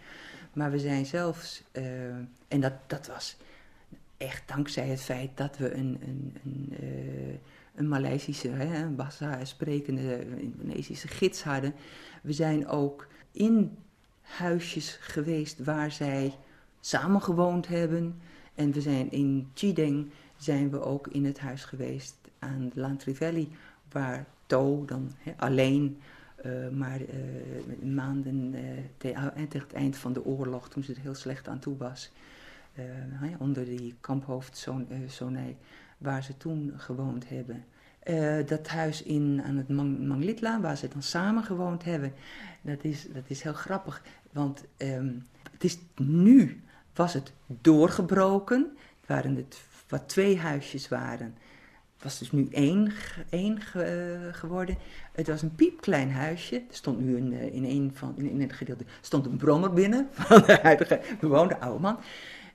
Maar 0.54 0.72
we 0.72 0.80
zijn 0.80 1.06
zelfs, 1.06 1.64
en 2.48 2.60
dat, 2.60 2.74
dat 2.88 3.08
was 3.08 3.38
echt 4.18 4.48
dankzij 4.48 4.88
het 4.88 5.02
feit 5.02 5.30
dat 5.36 5.58
we 5.58 5.74
een, 5.74 6.00
een, 6.02 6.36
een 6.44 7.40
een 7.76 7.88
Maleisische, 7.88 8.50
een 8.50 8.96
Bahasa 8.96 9.46
sprekende 9.46 10.26
Indonesische 10.38 11.08
gids 11.08 11.44
hadden. 11.44 11.74
We 12.22 12.34
zijn 12.34 12.68
ook 12.68 13.08
in 13.32 13.78
huisjes 14.22 14.98
geweest 15.02 15.64
waar 15.64 15.92
zij 15.92 16.34
samen 16.80 17.22
gewoond 17.22 17.68
hebben. 17.68 18.22
En 18.56 18.72
we 18.72 18.82
zijn 18.82 19.12
in 19.12 19.52
Chideng 19.54 20.12
zijn 20.38 20.70
we 20.70 20.82
ook 20.82 21.08
in 21.08 21.26
het 21.26 21.40
huis 21.40 21.64
geweest 21.64 22.16
aan 22.40 22.70
de 22.74 22.80
Lantrivelli, 22.80 23.52
waar 23.92 24.26
To 24.46 24.86
dan 24.86 25.12
alleen, 25.38 26.02
uh, 26.46 26.70
maar 26.70 27.02
uh, 27.02 27.94
maanden 27.94 28.54
uh, 28.56 28.62
tegen 29.48 29.62
het 29.64 29.74
eind 29.74 29.98
van 29.98 30.14
de 30.14 30.26
oorlog, 30.26 30.70
toen 30.70 30.84
ze 30.84 30.94
er 30.94 31.02
heel 31.02 31.16
slecht 31.16 31.48
aan 31.48 31.60
toe 31.60 31.78
was, 31.78 32.12
onder 33.38 33.66
die 33.66 33.96
kamphoofd 34.02 34.68
Sonei, 35.08 35.58
waar 35.98 36.24
ze 36.24 36.38
toen 36.38 36.74
gewoond 36.78 37.26
hebben. 37.30 37.66
Dat 38.48 38.68
huis 38.68 39.04
in, 39.04 39.42
aan 39.46 39.58
het 39.58 39.70
Mang 39.70 40.08
Manglitla, 40.08 40.62
waar 40.62 40.78
ze 40.78 40.88
dan 40.88 41.02
samen 41.02 41.44
gewoond 41.44 41.84
hebben, 41.84 42.14
dat 42.62 42.84
is, 42.84 43.08
dat 43.14 43.24
is 43.28 43.42
heel 43.42 43.54
grappig. 43.54 44.04
Want 44.32 44.64
um, 44.78 45.26
het 45.52 45.64
is, 45.64 45.78
nu 45.96 46.62
was 46.94 47.14
het 47.14 47.34
doorgebroken, 47.48 48.78
waren 49.06 49.36
het 49.36 49.62
wat 49.88 50.10
twee 50.10 50.38
huisjes 50.38 50.88
waren. 50.88 51.36
Was 52.02 52.20
dus 52.20 52.32
nu 52.32 52.48
één, 52.52 52.92
één 53.30 53.62
ge, 53.62 54.30
geworden. 54.32 54.78
Het 55.12 55.28
was 55.28 55.42
een 55.42 55.56
piepklein 55.56 56.12
huisje. 56.12 56.56
Er 56.56 56.76
stond 56.76 57.00
nu 57.00 57.18
een, 57.18 57.34
in, 57.34 57.64
een 57.64 57.92
van, 57.94 58.18
in, 58.18 58.42
het 58.42 58.54
gedeelte 58.54 58.86
stond 59.02 59.26
een 59.26 59.38
brommer 59.38 59.74
binnen 59.74 60.08
van 60.12 60.42
de 60.42 60.60
huidige 60.62 61.02
bewoonde 61.20 61.60
oude 61.60 61.80
man. 61.80 62.00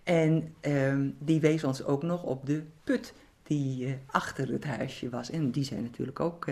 En 0.02 0.54
um, 0.60 1.16
die 1.18 1.40
wees 1.40 1.64
ons 1.64 1.84
ook 1.84 2.02
nog 2.02 2.22
op 2.22 2.46
de 2.46 2.62
put 2.84 3.14
die 3.42 3.86
uh, 3.86 3.92
achter 4.06 4.48
het 4.48 4.64
huisje 4.64 5.08
was. 5.08 5.30
En 5.30 5.50
die 5.50 5.64
zij 5.64 5.80
natuurlijk 5.80 6.20
ook, 6.20 6.46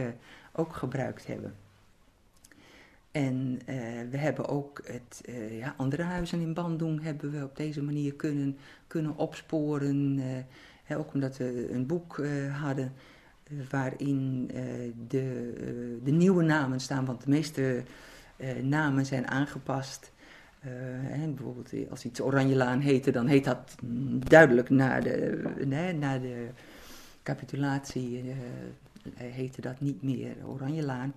ook 0.53 0.75
gebruikt 0.75 1.27
hebben. 1.27 1.55
En 3.11 3.61
we 4.11 4.17
hebben 4.17 4.49
ook 4.49 4.81
het, 4.85 5.23
ja, 5.51 5.75
andere 5.77 6.03
huizen 6.03 6.41
in 6.41 6.55
Bandung 6.55 7.03
hebben 7.03 7.31
we 7.31 7.45
op 7.45 7.57
deze 7.57 7.83
manier 7.83 8.15
kunnen, 8.15 8.57
kunnen 8.87 9.17
opsporen. 9.17 10.23
Ook 10.97 11.15
omdat 11.15 11.37
we 11.37 11.69
een 11.73 11.87
boek 11.87 12.23
hadden 12.61 12.93
waarin 13.71 14.51
de, 15.09 15.53
de 16.05 16.11
nieuwe 16.11 16.43
namen 16.43 16.81
staan. 16.81 17.05
Want 17.05 17.25
de 17.25 17.31
meeste 17.31 17.83
namen 18.63 19.07
zijn 19.07 19.29
aangepast. 19.29 20.13
Hè, 20.61 21.29
bijvoorbeeld 21.29 21.91
als 21.91 22.05
iets 22.05 22.21
Oranjelaan 22.21 22.81
heette, 22.81 23.11
dan 23.11 23.27
heet 23.27 23.45
dat 23.45 23.75
duidelijk 24.29 24.71
naar 24.71 25.03
de, 25.03 25.43
nee, 25.65 25.93
naar 25.93 26.21
de 26.21 26.47
capitulatie 27.23 28.35
heette 29.15 29.61
dat 29.61 29.81
niet 29.81 30.03
meer 30.03 30.37
Oranjelaan. 30.47 31.15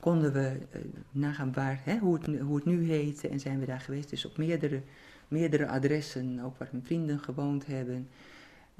Konden 0.00 0.32
we 0.32 0.52
nagaan 1.10 1.52
waar, 1.52 1.80
hoe, 2.00 2.14
het, 2.14 2.40
hoe 2.40 2.56
het 2.56 2.64
nu 2.64 2.90
heette 2.90 3.28
en 3.28 3.40
zijn 3.40 3.60
we 3.60 3.66
daar 3.66 3.80
geweest. 3.80 4.10
Dus 4.10 4.24
op 4.24 4.36
meerdere, 4.36 4.80
meerdere 5.28 5.68
adressen, 5.68 6.40
ook 6.44 6.58
waar 6.58 6.68
mijn 6.70 6.84
vrienden 6.84 7.18
gewoond 7.18 7.66
hebben. 7.66 8.08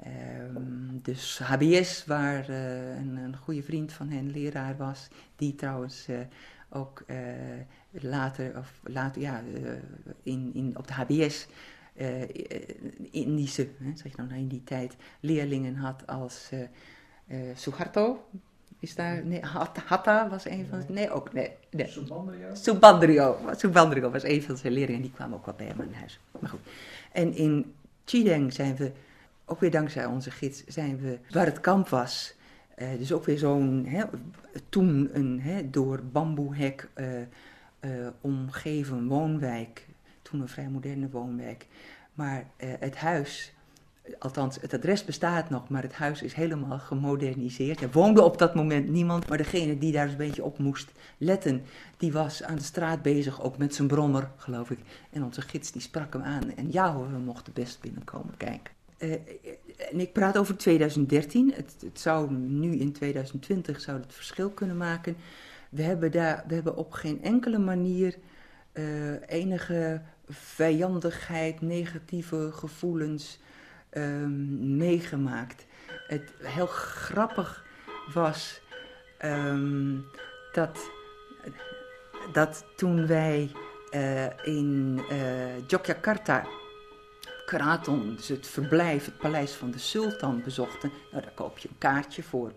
Um, 0.05 0.99
dus 1.01 1.39
HBS, 1.39 2.05
waar 2.05 2.49
een, 2.49 3.15
een, 3.15 3.37
goede 3.37 3.63
vriend 3.63 3.93
van 3.93 4.09
hen 4.09 4.31
leraar 4.31 4.77
was, 4.77 5.07
die 5.35 5.55
trouwens 5.55 6.07
ook 6.69 7.03
later, 7.91 8.57
of 8.57 8.79
later 8.83 9.21
ja, 9.21 9.41
in, 10.23 10.51
in, 10.53 10.77
op 10.77 10.87
de 10.87 10.93
HBS 10.93 11.47
Indische, 13.11 13.69
hè, 13.77 13.91
zeg 13.95 14.15
je 14.15 14.21
nou 14.21 14.33
in 14.33 14.47
die 14.47 14.63
tijd, 14.63 14.95
leerlingen 15.19 15.75
had 15.75 16.07
als 16.07 16.49
uh, 16.53 16.59
uh, 17.27 17.55
Suharto. 17.55 18.25
Is 18.79 18.95
daar, 18.95 19.25
nee, 19.25 19.41
Hatta 19.85 20.29
was 20.29 20.45
een 20.45 20.65
van, 20.69 20.83
nee 20.87 21.11
ook, 21.11 21.33
nee. 21.33 21.51
nee. 21.71 21.87
Subandrio? 21.87 22.55
Subandrio, 22.55 23.37
Subandrio 23.55 24.11
was 24.11 24.23
een 24.23 24.41
van 24.41 24.57
zijn 24.57 24.73
leerlingen, 24.73 25.01
die 25.01 25.11
kwamen 25.11 25.37
ook 25.37 25.45
wel 25.45 25.55
bij 25.55 25.65
hem 25.65 25.81
in 25.81 25.93
huis. 25.93 26.19
Maar 26.39 26.49
goed. 26.49 26.59
En 27.11 27.35
in 27.35 27.73
Chideng 28.05 28.53
zijn 28.53 28.75
we, 28.75 28.91
ook 29.45 29.59
weer 29.59 29.71
dankzij 29.71 30.05
onze 30.05 30.31
gids, 30.31 30.63
zijn 30.65 30.99
we, 30.99 31.19
waar 31.29 31.45
het 31.45 31.59
kamp 31.59 31.89
was, 31.89 32.35
uh, 32.77 32.87
dus 32.97 33.11
ook 33.11 33.25
weer 33.25 33.37
zo'n, 33.37 33.87
toen 34.69 35.09
een 35.13 35.41
hè, 35.41 35.69
door 35.69 36.03
bamboehek 36.11 36.89
uh, 36.95 37.19
uh, 37.81 38.07
omgeven 38.21 39.07
woonwijk 39.07 39.87
toen 40.21 40.41
een 40.41 40.47
vrij 40.47 40.69
moderne 40.69 41.09
woonwijk. 41.09 41.67
Maar 42.13 42.45
het 42.57 42.95
huis, 42.95 43.53
althans 44.19 44.57
het 44.61 44.73
adres 44.73 45.05
bestaat 45.05 45.49
nog, 45.49 45.69
maar 45.69 45.81
het 45.81 45.93
huis 45.93 46.21
is 46.21 46.33
helemaal 46.33 46.79
gemoderniseerd. 46.79 47.81
Er 47.81 47.91
woonde 47.91 48.21
op 48.21 48.37
dat 48.37 48.55
moment 48.55 48.89
niemand, 48.89 49.29
maar 49.29 49.37
degene 49.37 49.77
die 49.77 49.91
daar 49.91 50.09
een 50.09 50.17
beetje 50.17 50.43
op 50.43 50.57
moest 50.57 50.91
letten, 51.17 51.63
die 51.97 52.11
was 52.11 52.43
aan 52.43 52.55
de 52.55 52.63
straat 52.63 53.01
bezig, 53.01 53.41
ook 53.41 53.57
met 53.57 53.75
zijn 53.75 53.87
brommer, 53.87 54.31
geloof 54.37 54.71
ik. 54.71 54.79
En 55.11 55.23
onze 55.23 55.41
gids 55.41 55.71
die 55.71 55.81
sprak 55.81 56.13
hem 56.13 56.21
aan 56.21 56.55
en 56.55 56.71
ja 56.71 56.97
we 56.97 57.17
mochten 57.17 57.53
best 57.53 57.81
binnenkomen 57.81 58.37
kijken. 58.37 58.82
Uh, 59.03 59.11
en 59.91 59.99
ik 59.99 60.13
praat 60.13 60.37
over 60.37 60.57
2013. 60.57 61.53
Het, 61.55 61.75
het, 61.79 61.99
zou 61.99 62.31
nu 62.31 62.75
in 62.75 62.91
2020 62.91 63.81
zou 63.81 63.99
het 63.99 64.13
verschil 64.13 64.49
kunnen 64.49 64.77
maken. 64.77 65.15
We 65.69 65.81
hebben, 65.81 66.11
daar, 66.11 66.43
we 66.47 66.53
hebben 66.53 66.75
op 66.75 66.91
geen 66.91 67.23
enkele 67.23 67.57
manier 67.57 68.15
uh, 68.73 69.29
enige 69.29 70.01
vijandigheid, 70.29 71.61
negatieve 71.61 72.49
gevoelens 72.51 73.39
um, 73.91 74.77
meegemaakt. 74.77 75.65
het 76.07 76.33
heel 76.41 76.67
grappig 76.67 77.65
was 78.13 78.61
ehm, 79.17 79.97
dat, 80.51 80.89
dat 82.31 82.65
toen 82.75 83.07
wij 83.07 83.51
uh, 83.91 84.45
in 84.45 85.01
uh, 85.11 85.67
Yogyakarta, 85.67 86.47
Dus 88.15 88.27
het 88.27 88.47
verblijf, 88.47 89.05
het 89.05 89.17
paleis 89.17 89.51
van 89.51 89.71
de 89.71 89.77
sultan 89.77 90.41
bezochten, 90.43 90.91
nou, 91.11 91.23
daar 91.23 91.33
koop 91.33 91.57
je 91.57 91.69
een 91.69 91.77
kaartje 91.77 92.23
voor. 92.23 92.51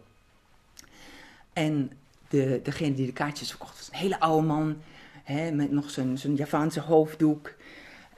En 1.53 1.93
de, 2.29 2.61
degene 2.63 2.95
die 2.95 3.07
de 3.07 3.13
kaartjes 3.13 3.51
verkocht 3.51 3.77
was 3.77 3.89
een 3.93 3.99
hele 3.99 4.21
oude 4.21 4.47
man, 4.47 4.77
hè, 5.25 5.51
met 5.51 5.71
nog 5.71 5.91
zo'n 5.91 6.35
Javaanse 6.35 6.81
hoofddoek. 6.81 7.55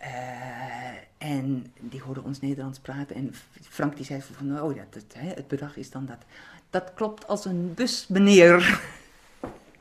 Uh, 0.00 0.06
en 1.18 1.72
die 1.80 2.02
hoorde 2.02 2.22
ons 2.22 2.40
Nederlands 2.40 2.78
praten. 2.78 3.16
En 3.16 3.34
Frank 3.60 3.96
die 3.96 4.04
zei 4.04 4.22
van, 4.22 4.60
oh 4.60 4.74
ja, 4.74 4.84
het, 4.90 5.14
het 5.16 5.48
bedrag 5.48 5.76
is 5.76 5.90
dan 5.90 6.06
dat. 6.06 6.18
Dat 6.70 6.92
klopt 6.94 7.28
als 7.28 7.44
een 7.44 7.74
bus, 7.74 8.06
meneer. 8.08 8.56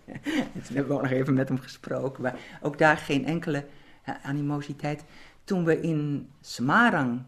en 0.05 0.61
toen 0.63 0.75
hebben 0.75 0.87
we 0.87 0.93
ook 0.93 1.01
nog 1.01 1.11
even 1.11 1.33
met 1.33 1.47
hem 1.47 1.59
gesproken. 1.59 2.23
Maar 2.23 2.35
ook 2.61 2.77
daar 2.77 2.97
geen 2.97 3.25
enkele 3.25 3.65
animositeit. 4.23 5.03
Toen 5.47 5.63
we 5.63 5.81
in 5.81 6.29
Semarang 6.41 7.21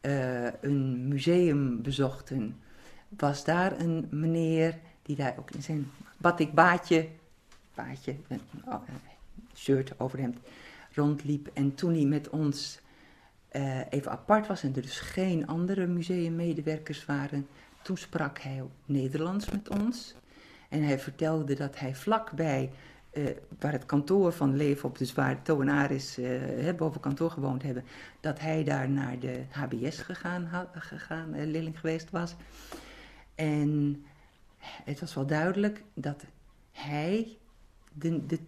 uh, 0.00 0.48
een 0.60 1.08
museum 1.08 1.82
bezochten, 1.82 2.60
was 3.08 3.44
daar 3.44 3.80
een 3.80 4.06
meneer 4.10 4.78
die 5.02 5.16
daar 5.16 5.34
ook 5.38 5.50
in 5.50 5.62
zijn 5.62 5.90
batik 6.16 6.54
baadje, 6.54 7.08
baadje, 7.74 8.16
een 8.28 8.40
oh, 8.64 8.82
shirt 9.54 10.00
over 10.00 10.18
hem 10.18 10.34
rondliep. 10.94 11.50
En 11.52 11.74
toen 11.74 11.94
hij 11.94 12.04
met 12.04 12.28
ons 12.28 12.80
uh, 13.52 13.80
even 13.90 14.10
apart 14.10 14.46
was 14.46 14.62
en 14.62 14.74
er 14.76 14.82
dus 14.82 14.98
geen 14.98 15.46
andere 15.46 15.86
museummedewerkers 15.86 17.04
waren, 17.04 17.46
toen 17.82 17.96
sprak 17.96 18.38
hij 18.38 18.62
Nederlands 18.84 19.50
met 19.50 19.68
ons. 19.68 20.14
En 20.68 20.82
hij 20.82 20.98
vertelde 20.98 21.54
dat 21.54 21.78
hij 21.78 21.94
vlakbij, 21.94 22.70
uh, 23.16 23.26
waar 23.58 23.72
het 23.72 23.86
kantoor 23.86 24.32
van 24.32 24.56
Leefop, 24.56 24.98
dus 24.98 25.12
waar 25.12 25.42
Toenaris 25.42 26.18
uh, 26.18 26.72
boven 26.76 27.00
kantoor 27.00 27.30
gewoond 27.30 27.62
hebben, 27.62 27.84
dat 28.20 28.40
hij 28.40 28.64
daar 28.64 28.90
naar 28.90 29.18
de 29.18 29.44
HBS 29.50 29.98
gegaan, 29.98 30.44
had, 30.44 30.68
gegaan 30.72 31.34
uh, 31.34 31.44
leerling 31.44 31.80
geweest 31.80 32.10
was. 32.10 32.36
En 33.34 34.04
het 34.58 35.00
was 35.00 35.14
wel 35.14 35.26
duidelijk 35.26 35.82
dat 35.94 36.24
hij 36.72 37.36
de, 37.92 38.26
de, 38.26 38.38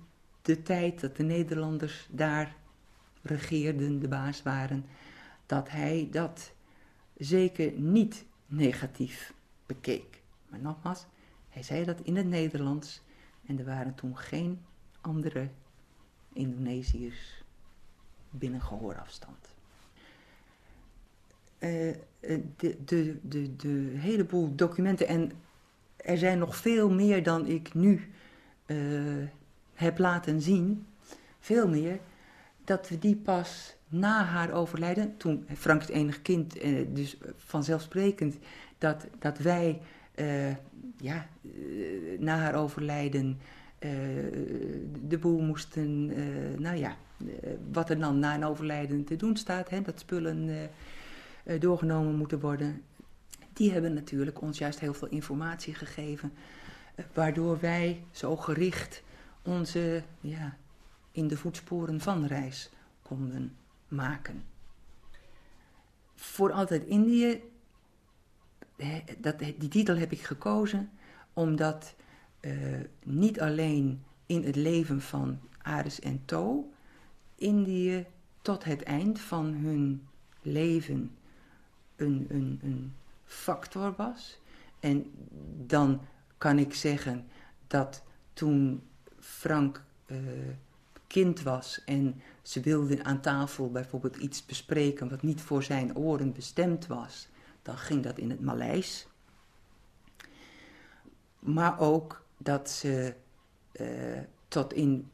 de 0.43 0.63
tijd 0.63 1.01
dat 1.01 1.17
de 1.17 1.23
Nederlanders 1.23 2.09
daar 2.11 2.57
regeerden, 3.23 4.01
de 4.01 4.09
baas 4.09 4.43
waren, 4.43 4.85
dat 5.47 5.71
hij 5.71 6.09
dat 6.11 6.53
zeker 7.17 7.73
niet 7.73 8.25
negatief 8.47 9.33
bekeek. 9.67 10.23
Maar 10.49 10.61
nogmaals, 10.61 11.07
hij 11.49 11.63
zei 11.63 11.85
dat 11.85 12.01
in 12.01 12.17
het 12.17 12.27
Nederlands 12.27 13.03
en 13.49 13.59
er 13.59 13.65
waren 13.65 13.95
toen 13.95 14.17
geen 14.17 14.61
andere 15.01 15.49
Indonesiërs 16.33 17.45
binnen 18.31 18.61
gehoorafstand. 18.61 19.49
Uh, 21.59 21.95
de, 22.57 22.85
de, 22.85 23.19
de, 23.23 23.57
de 23.57 23.93
heleboel 23.97 24.55
documenten, 24.55 25.07
en 25.07 25.33
er 25.97 26.19
zijn 26.19 26.39
nog 26.39 26.57
veel 26.57 26.91
meer 26.91 27.23
dan 27.23 27.47
ik 27.47 27.75
nu 27.75 28.13
uh, 28.67 29.29
heb 29.75 29.99
laten 29.99 30.41
zien, 30.43 30.87
veel 31.41 31.69
meer, 31.69 31.99
dat 32.65 32.89
we 32.89 32.99
die 32.99 33.17
pas 33.17 33.77
na 33.89 34.25
haar 34.25 34.53
overlijden, 34.53 35.17
toen 35.17 35.47
Frank 35.55 35.81
het 35.81 35.91
enige 35.91 36.21
kind, 36.21 36.61
dus 36.95 37.17
vanzelfsprekend 37.37 38.37
dat, 38.79 39.07
dat 39.19 39.39
wij 39.39 39.81
ja, 41.01 41.29
uh, 41.43 42.19
na 42.19 42.37
haar 42.39 42.55
overlijden 42.55 43.39
uh, 43.79 43.91
de 45.09 45.19
boel 45.21 45.41
moesten, 45.41 46.07
nou 46.61 46.77
ja, 46.77 46.97
wat 47.73 47.91
er 47.91 47.99
dan 47.99 48.19
na 48.19 48.35
een 48.35 48.45
overlijden 48.45 49.05
te 49.05 49.17
doen 49.17 49.37
staat, 49.37 49.71
hè, 49.71 49.83
dat 49.83 50.01
spullen 50.01 50.71
doorgenomen 51.59 52.15
moeten 52.15 52.41
worden. 52.41 52.83
Die 53.53 53.73
hebben 53.73 53.95
natuurlijk 53.95 54.41
ons 54.41 54.59
juist 54.59 54.81
heel 54.81 54.95
veel 54.95 55.09
informatie 55.09 55.75
gegeven, 55.75 56.33
waardoor 57.13 57.61
wij 57.61 58.03
zo 58.11 58.37
gericht 58.37 59.03
onze, 59.43 60.03
ja, 60.21 60.57
in 61.13 61.29
de 61.29 61.37
voetsporen 61.37 62.01
van 62.01 62.27
reis 62.27 62.71
konden 63.03 63.57
maken. 63.89 64.43
Voor 66.15 66.53
altijd 66.53 66.85
Indië 66.85 67.43
dat, 69.19 69.39
die 69.39 69.69
titel 69.69 69.97
heb 69.97 70.13
ik 70.13 70.21
gekozen 70.21 70.91
omdat 71.33 71.95
uh, 72.41 72.81
niet 73.05 73.41
alleen 73.41 74.03
in 74.27 74.45
het 74.45 74.57
leven 74.57 75.01
van 75.01 75.39
Ares 75.63 76.01
en 76.01 76.23
To 76.25 76.73
Indië 77.35 78.07
tot 78.43 78.65
het 78.65 78.83
eind 78.83 79.21
van 79.21 79.45
hun 79.47 80.07
leven 80.43 81.17
een, 81.97 82.27
een, 82.29 82.61
een 82.63 82.93
factor 83.25 83.95
was. 83.97 84.41
En 84.81 85.11
dan 85.67 86.01
kan 86.39 86.59
ik 86.59 86.75
zeggen 86.75 87.27
dat 87.67 88.03
toen 88.33 88.83
Frank 89.19 89.85
uh, 90.07 90.19
kind 91.07 91.43
was 91.43 91.83
en 91.85 92.23
ze 92.43 92.61
wilden 92.61 93.05
aan 93.05 93.21
tafel 93.21 93.71
bijvoorbeeld 93.71 94.17
iets 94.17 94.47
bespreken 94.47 95.09
wat 95.09 95.23
niet 95.23 95.41
voor 95.41 95.63
zijn 95.63 95.97
oren 95.97 96.33
bestemd 96.33 96.87
was, 96.87 97.29
dan 97.69 97.79
ging 97.79 98.03
dat 98.03 98.19
in 98.19 98.31
het 98.31 98.41
Maleis. 98.41 99.07
Maar 101.39 101.81
ook 101.81 102.25
dat 102.37 102.71
ze 102.71 103.15
uh, 103.73 104.19
tot 104.49 104.73
in, 104.73 105.11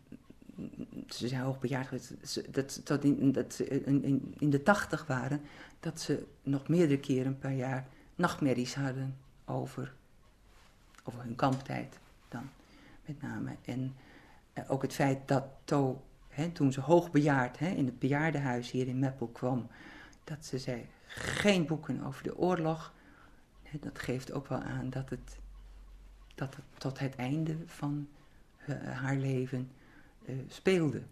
ze 1.08 1.28
zijn 1.28 1.40
hoogbejaard, 1.40 2.14
dat, 2.50 2.84
tot 2.84 3.04
in, 3.04 3.32
dat 3.32 3.54
ze 3.54 3.64
in, 3.84 4.34
in 4.38 4.50
de 4.50 4.62
tachtig 4.62 5.06
waren, 5.06 5.40
dat 5.80 6.00
ze 6.00 6.26
nog 6.42 6.68
meerdere 6.68 7.00
keren 7.00 7.38
per 7.38 7.50
jaar 7.50 7.86
nachtmerries 8.14 8.74
hadden 8.74 9.16
over, 9.44 9.94
over 11.04 11.22
hun 11.22 11.36
kamptijd 11.36 11.98
dan 12.28 12.50
met 13.04 13.22
name. 13.22 13.56
En 13.64 13.94
uh, 14.54 14.70
ook 14.70 14.82
het 14.82 14.92
feit 14.92 15.28
dat 15.28 15.44
To, 15.64 16.02
hè, 16.28 16.50
toen 16.50 16.72
ze 16.72 16.80
hoogbejaard 16.80 17.58
hè, 17.58 17.68
in 17.68 17.86
het 17.86 17.98
bejaardenhuis 17.98 18.70
hier 18.70 18.88
in 18.88 18.98
Meppel 18.98 19.28
kwam, 19.28 19.68
dat 20.24 20.44
ze 20.44 20.58
zei, 20.58 20.86
geen 21.06 21.66
boeken 21.66 22.02
over 22.02 22.22
de 22.22 22.36
oorlog. 22.36 22.92
Dat 23.80 23.98
geeft 23.98 24.32
ook 24.32 24.46
wel 24.46 24.58
aan 24.58 24.90
dat 24.90 25.10
het, 25.10 25.38
dat 26.34 26.56
tot 26.78 26.98
het 26.98 27.16
einde 27.16 27.56
van 27.66 28.08
uh, 28.68 28.76
haar 28.90 29.16
leven 29.16 29.70
uh, 30.24 30.36
speelde. 30.48 31.02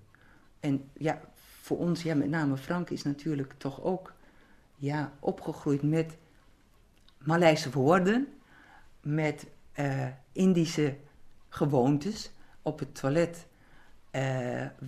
En 0.61 0.91
ja, 0.93 1.21
voor 1.61 1.79
ons, 1.79 2.03
ja, 2.03 2.15
met 2.15 2.29
name 2.29 2.57
Frank, 2.57 2.91
is 2.91 3.03
natuurlijk 3.03 3.55
toch 3.57 3.83
ook 3.83 4.13
ja, 4.77 5.13
opgegroeid 5.19 5.83
met 5.83 6.17
Maleise 7.19 7.71
woorden, 7.71 8.29
met 9.01 9.47
uh, 9.79 10.07
Indische 10.33 10.97
gewoontes. 11.49 12.31
Op 12.63 12.79
het 12.79 12.95
toilet 12.95 13.47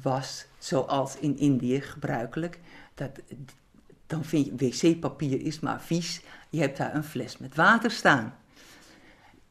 was, 0.03 0.47
zoals 0.59 1.17
in 1.17 1.39
Indië 1.39 1.81
gebruikelijk, 1.81 2.61
dat 2.95 3.21
dan 4.07 4.25
vind 4.25 4.47
je 4.47 4.57
wc-papier 4.57 5.43
is 5.43 5.61
maar 5.61 5.81
vies. 5.81 6.21
Je 6.51 6.61
hebt 6.61 6.77
daar 6.77 6.95
een 6.95 7.05
fles 7.05 7.39
met 7.39 7.55
water 7.55 7.91
staan. 7.91 8.35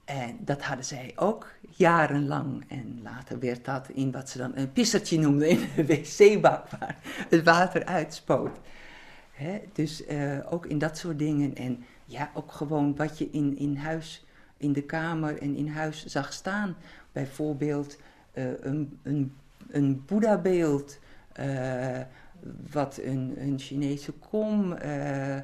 En 0.05 0.37
dat 0.39 0.61
hadden 0.61 0.85
zij 0.85 1.11
ook 1.15 1.47
jarenlang. 1.69 2.65
En 2.67 2.99
later 3.03 3.39
werd 3.39 3.65
dat 3.65 3.89
in 3.89 4.11
wat 4.11 4.29
ze 4.29 4.37
dan 4.37 4.51
een 4.55 4.71
pissertje 4.71 5.19
noemden 5.19 5.49
in 5.49 5.67
de 5.75 5.85
wc-bak 5.85 6.69
waar 6.69 6.97
het 7.29 7.43
water 7.43 7.85
uitspoot. 7.85 8.59
He, 9.31 9.61
dus 9.73 10.07
uh, 10.07 10.39
ook 10.49 10.65
in 10.65 10.77
dat 10.77 10.97
soort 10.97 11.19
dingen. 11.19 11.55
En 11.55 11.85
ja, 12.05 12.31
ook 12.33 12.51
gewoon 12.51 12.95
wat 12.95 13.17
je 13.17 13.29
in, 13.31 13.57
in 13.57 13.75
huis, 13.75 14.25
in 14.57 14.73
de 14.73 14.83
kamer 14.83 15.41
en 15.41 15.55
in 15.55 15.67
huis 15.67 16.05
zag 16.05 16.33
staan. 16.33 16.75
Bijvoorbeeld 17.11 17.97
uh, 18.33 18.45
een, 18.59 18.99
een, 19.03 19.35
een 19.69 20.03
Boeddha-beeld. 20.05 20.99
Uh, 21.39 21.99
wat 22.71 22.99
een, 23.03 23.33
een 23.37 23.59
Chinese 23.59 24.11
kom. 24.11 24.73
Uh, 24.85 25.37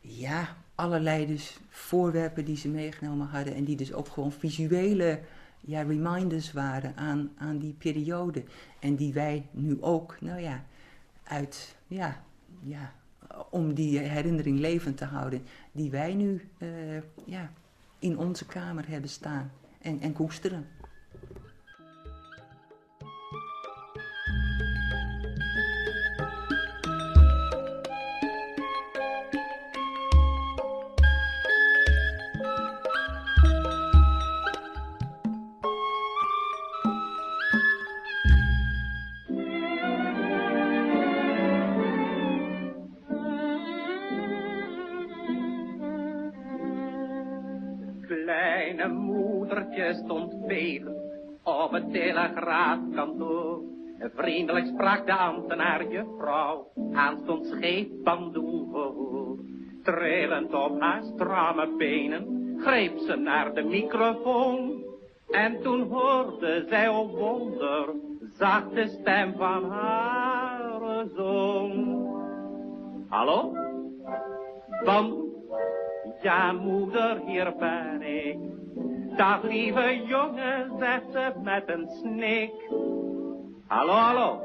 ja, 0.00 0.56
allerlei 0.74 1.26
dus 1.26 1.60
voorwerpen 1.68 2.44
die 2.44 2.56
ze 2.56 2.68
meegenomen 2.68 3.26
hadden. 3.26 3.54
En 3.54 3.64
die 3.64 3.76
dus 3.76 3.92
ook 3.92 4.08
gewoon 4.08 4.32
visuele 4.32 5.20
ja, 5.60 5.82
reminders 5.82 6.52
waren 6.52 6.96
aan, 6.96 7.30
aan 7.38 7.58
die 7.58 7.74
periode. 7.78 8.44
En 8.78 8.96
die 8.96 9.12
wij 9.12 9.46
nu 9.50 9.82
ook, 9.82 10.16
nou 10.20 10.40
ja, 10.40 10.64
uit, 11.22 11.76
ja, 11.86 12.24
ja, 12.62 12.92
om 13.50 13.74
die 13.74 13.98
herinnering 13.98 14.58
levend 14.58 14.96
te 14.96 15.04
houden. 15.04 15.42
Die 15.72 15.90
wij 15.90 16.14
nu 16.14 16.48
uh, 16.58 16.68
ja, 17.24 17.50
in 17.98 18.18
onze 18.18 18.46
kamer 18.46 18.88
hebben 18.88 19.10
staan 19.10 19.50
en, 19.78 20.00
en 20.00 20.12
koesteren. 20.12 20.66
Telegraafkantoor. 52.46 53.62
Vriendelijk 54.14 54.66
sprak 54.66 55.06
de 55.06 55.12
ambtenaar 55.12 55.86
juffrouw, 55.88 56.66
aanstonds 56.92 57.48
scheef 57.48 57.86
bandoen 58.04 58.70
gehoor. 58.72 59.38
Trillend 59.82 60.54
op 60.54 60.80
haar 60.80 61.02
stramme 61.02 61.74
benen, 61.76 62.54
greep 62.58 62.98
ze 62.98 63.16
naar 63.16 63.54
de 63.54 63.62
microfoon. 63.62 64.84
En 65.30 65.62
toen 65.62 65.82
hoorde 65.82 66.64
zij 66.68 66.88
op 66.88 67.10
wonder, 67.10 67.94
zacht 68.32 68.74
de 68.74 68.86
stem 69.00 69.34
van 69.36 69.70
haar 69.70 71.04
zoon. 71.16 72.06
Hallo? 73.08 73.52
Bandoen? 74.84 75.24
Ja, 76.22 76.52
moeder, 76.52 77.20
hier 77.26 77.54
ben 77.58 78.02
ik. 78.02 78.38
Dag, 79.16 79.42
lieve 79.42 80.02
jongen, 80.06 80.78
zegt 80.78 81.12
ze 81.12 81.32
met 81.42 81.68
een 81.68 81.88
snik. 82.00 82.52
Hallo, 83.66 83.92
hallo. 83.92 84.42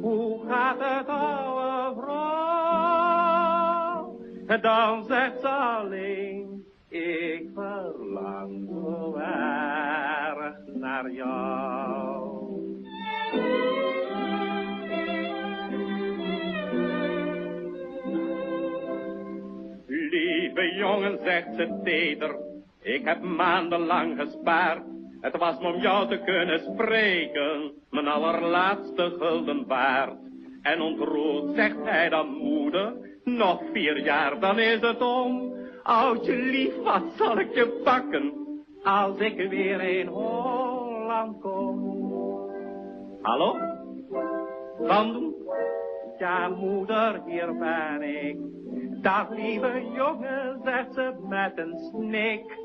Hoe 0.00 0.46
gaat 0.48 0.78
het, 0.78 1.08
ouwe 1.08 1.94
vrouw? 2.00 2.98
Dan 4.60 5.04
zegt 5.04 5.40
ze 5.40 5.48
alleen, 5.48 6.64
ik 6.88 7.48
verlang 7.54 8.68
zo 8.68 9.14
erg 9.16 10.56
naar 10.66 11.10
jou. 11.10 12.38
Lieve 19.86 20.74
jongen, 20.74 21.18
zegt 21.24 21.54
ze 21.54 21.80
teder, 21.84 22.47
ik 22.88 23.04
heb 23.04 23.22
maandenlang 23.22 24.20
gespaard. 24.20 24.82
Het 25.20 25.36
was 25.36 25.58
om 25.58 25.80
jou 25.80 26.08
te 26.08 26.22
kunnen 26.24 26.60
spreken, 26.60 27.72
mijn 27.90 28.08
allerlaatste 28.08 29.14
gulden 29.18 29.66
waard. 29.66 30.18
En 30.62 30.80
ontroerd 30.80 31.54
zegt 31.54 31.84
hij 31.84 32.08
dan 32.08 32.28
moeder, 32.28 32.92
nog 33.24 33.62
vier 33.72 33.98
jaar 34.04 34.40
dan 34.40 34.58
is 34.58 34.80
het 34.80 35.00
om. 35.00 35.52
Oudje 35.82 36.36
lief, 36.36 36.76
wat 36.82 37.02
zal 37.16 37.38
ik 37.38 37.54
je 37.54 37.80
pakken, 37.84 38.32
als 38.82 39.18
ik 39.18 39.48
weer 39.48 39.80
in 39.80 40.06
Holland 40.06 41.40
kom. 41.40 41.96
Hallo? 43.22 43.56
Van 44.78 45.34
Ja, 46.18 46.48
moeder, 46.48 47.22
hier 47.26 47.56
ben 47.58 48.02
ik. 48.02 48.57
Dag, 49.02 49.30
lieve 49.30 49.90
jongen, 49.94 50.60
zegt 50.64 50.94
ze 50.94 51.12
met 51.28 51.58
een 51.58 51.78
snik. 51.90 52.58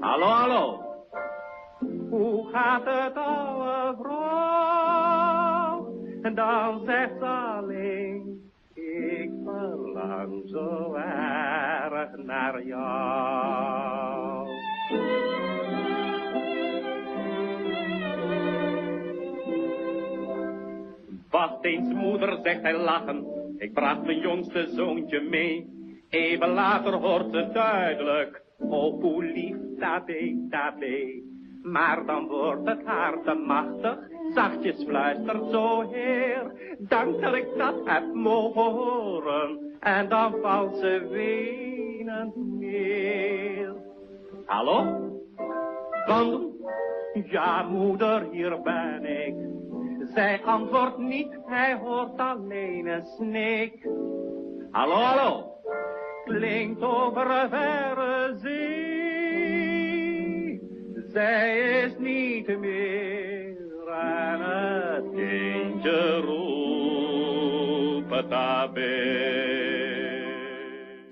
Hallo, 0.00 0.26
hallo. 0.26 0.80
Hoe 2.10 2.48
gaat 2.52 2.84
het, 2.84 3.16
ouwe 3.16 3.96
vrouw? 4.02 5.94
En 6.22 6.34
dan 6.34 6.80
zegt 6.84 7.18
ze 7.18 7.26
alleen, 7.26 8.50
ik 8.74 9.30
verlang 9.44 10.42
zo 10.46 10.94
erg 10.94 12.16
naar 12.16 12.62
jou. 12.62 14.48
Wacht 21.30 21.64
eens, 21.64 21.92
moeder, 21.94 22.38
zegt 22.42 22.62
hij 22.62 22.76
lachen. 22.78 23.41
Ik 23.62 23.72
bracht 23.72 24.02
mijn 24.04 24.18
jongste 24.18 24.66
zoontje 24.68 25.20
mee. 25.20 25.66
Even 26.08 26.48
later 26.48 26.92
hoort 26.92 27.30
ze 27.32 27.48
duidelijk. 27.52 28.42
Oh, 28.58 29.02
hoe 29.02 29.24
lief, 29.24 29.56
tabé, 29.78 30.46
tabé. 30.50 31.22
Maar 31.62 32.06
dan 32.06 32.26
wordt 32.26 32.68
het 32.68 32.84
haar 32.84 33.22
te 33.22 33.34
machtig. 33.34 33.98
Zachtjes 34.34 34.84
fluistert 34.84 35.50
zo 35.50 35.90
heer. 35.90 36.52
Dank 36.78 37.20
dat 37.20 37.34
ik 37.34 37.46
dat 37.56 37.74
heb 37.84 38.14
mogen 38.14 38.70
horen. 38.70 39.58
En 39.80 40.08
dan 40.08 40.34
valt 40.40 40.76
ze 40.76 41.08
wenend 41.10 42.36
neer. 42.36 43.74
Hallo? 44.44 45.10
Van? 46.06 46.52
Ja, 47.30 47.62
moeder, 47.62 48.28
hier 48.30 48.62
ben 48.62 49.04
ik. 49.04 49.34
Zij 50.14 50.40
antwoordt 50.44 50.98
niet, 50.98 51.38
hij 51.46 51.74
hoort 51.74 52.18
alleen 52.18 52.86
een 52.86 53.02
snik. 53.02 53.88
Hallo, 54.70 54.94
hallo, 54.94 55.52
klinkt 56.24 56.82
over 56.82 57.30
een 57.30 57.48
verre 57.48 58.34
zee. 58.36 58.62
Zij 61.12 61.80
is 61.82 61.96
niet 61.98 62.58
meer 62.58 63.90
aan 63.90 64.40
het 64.40 65.04
kindje 65.14 66.20
roepen 66.20 66.52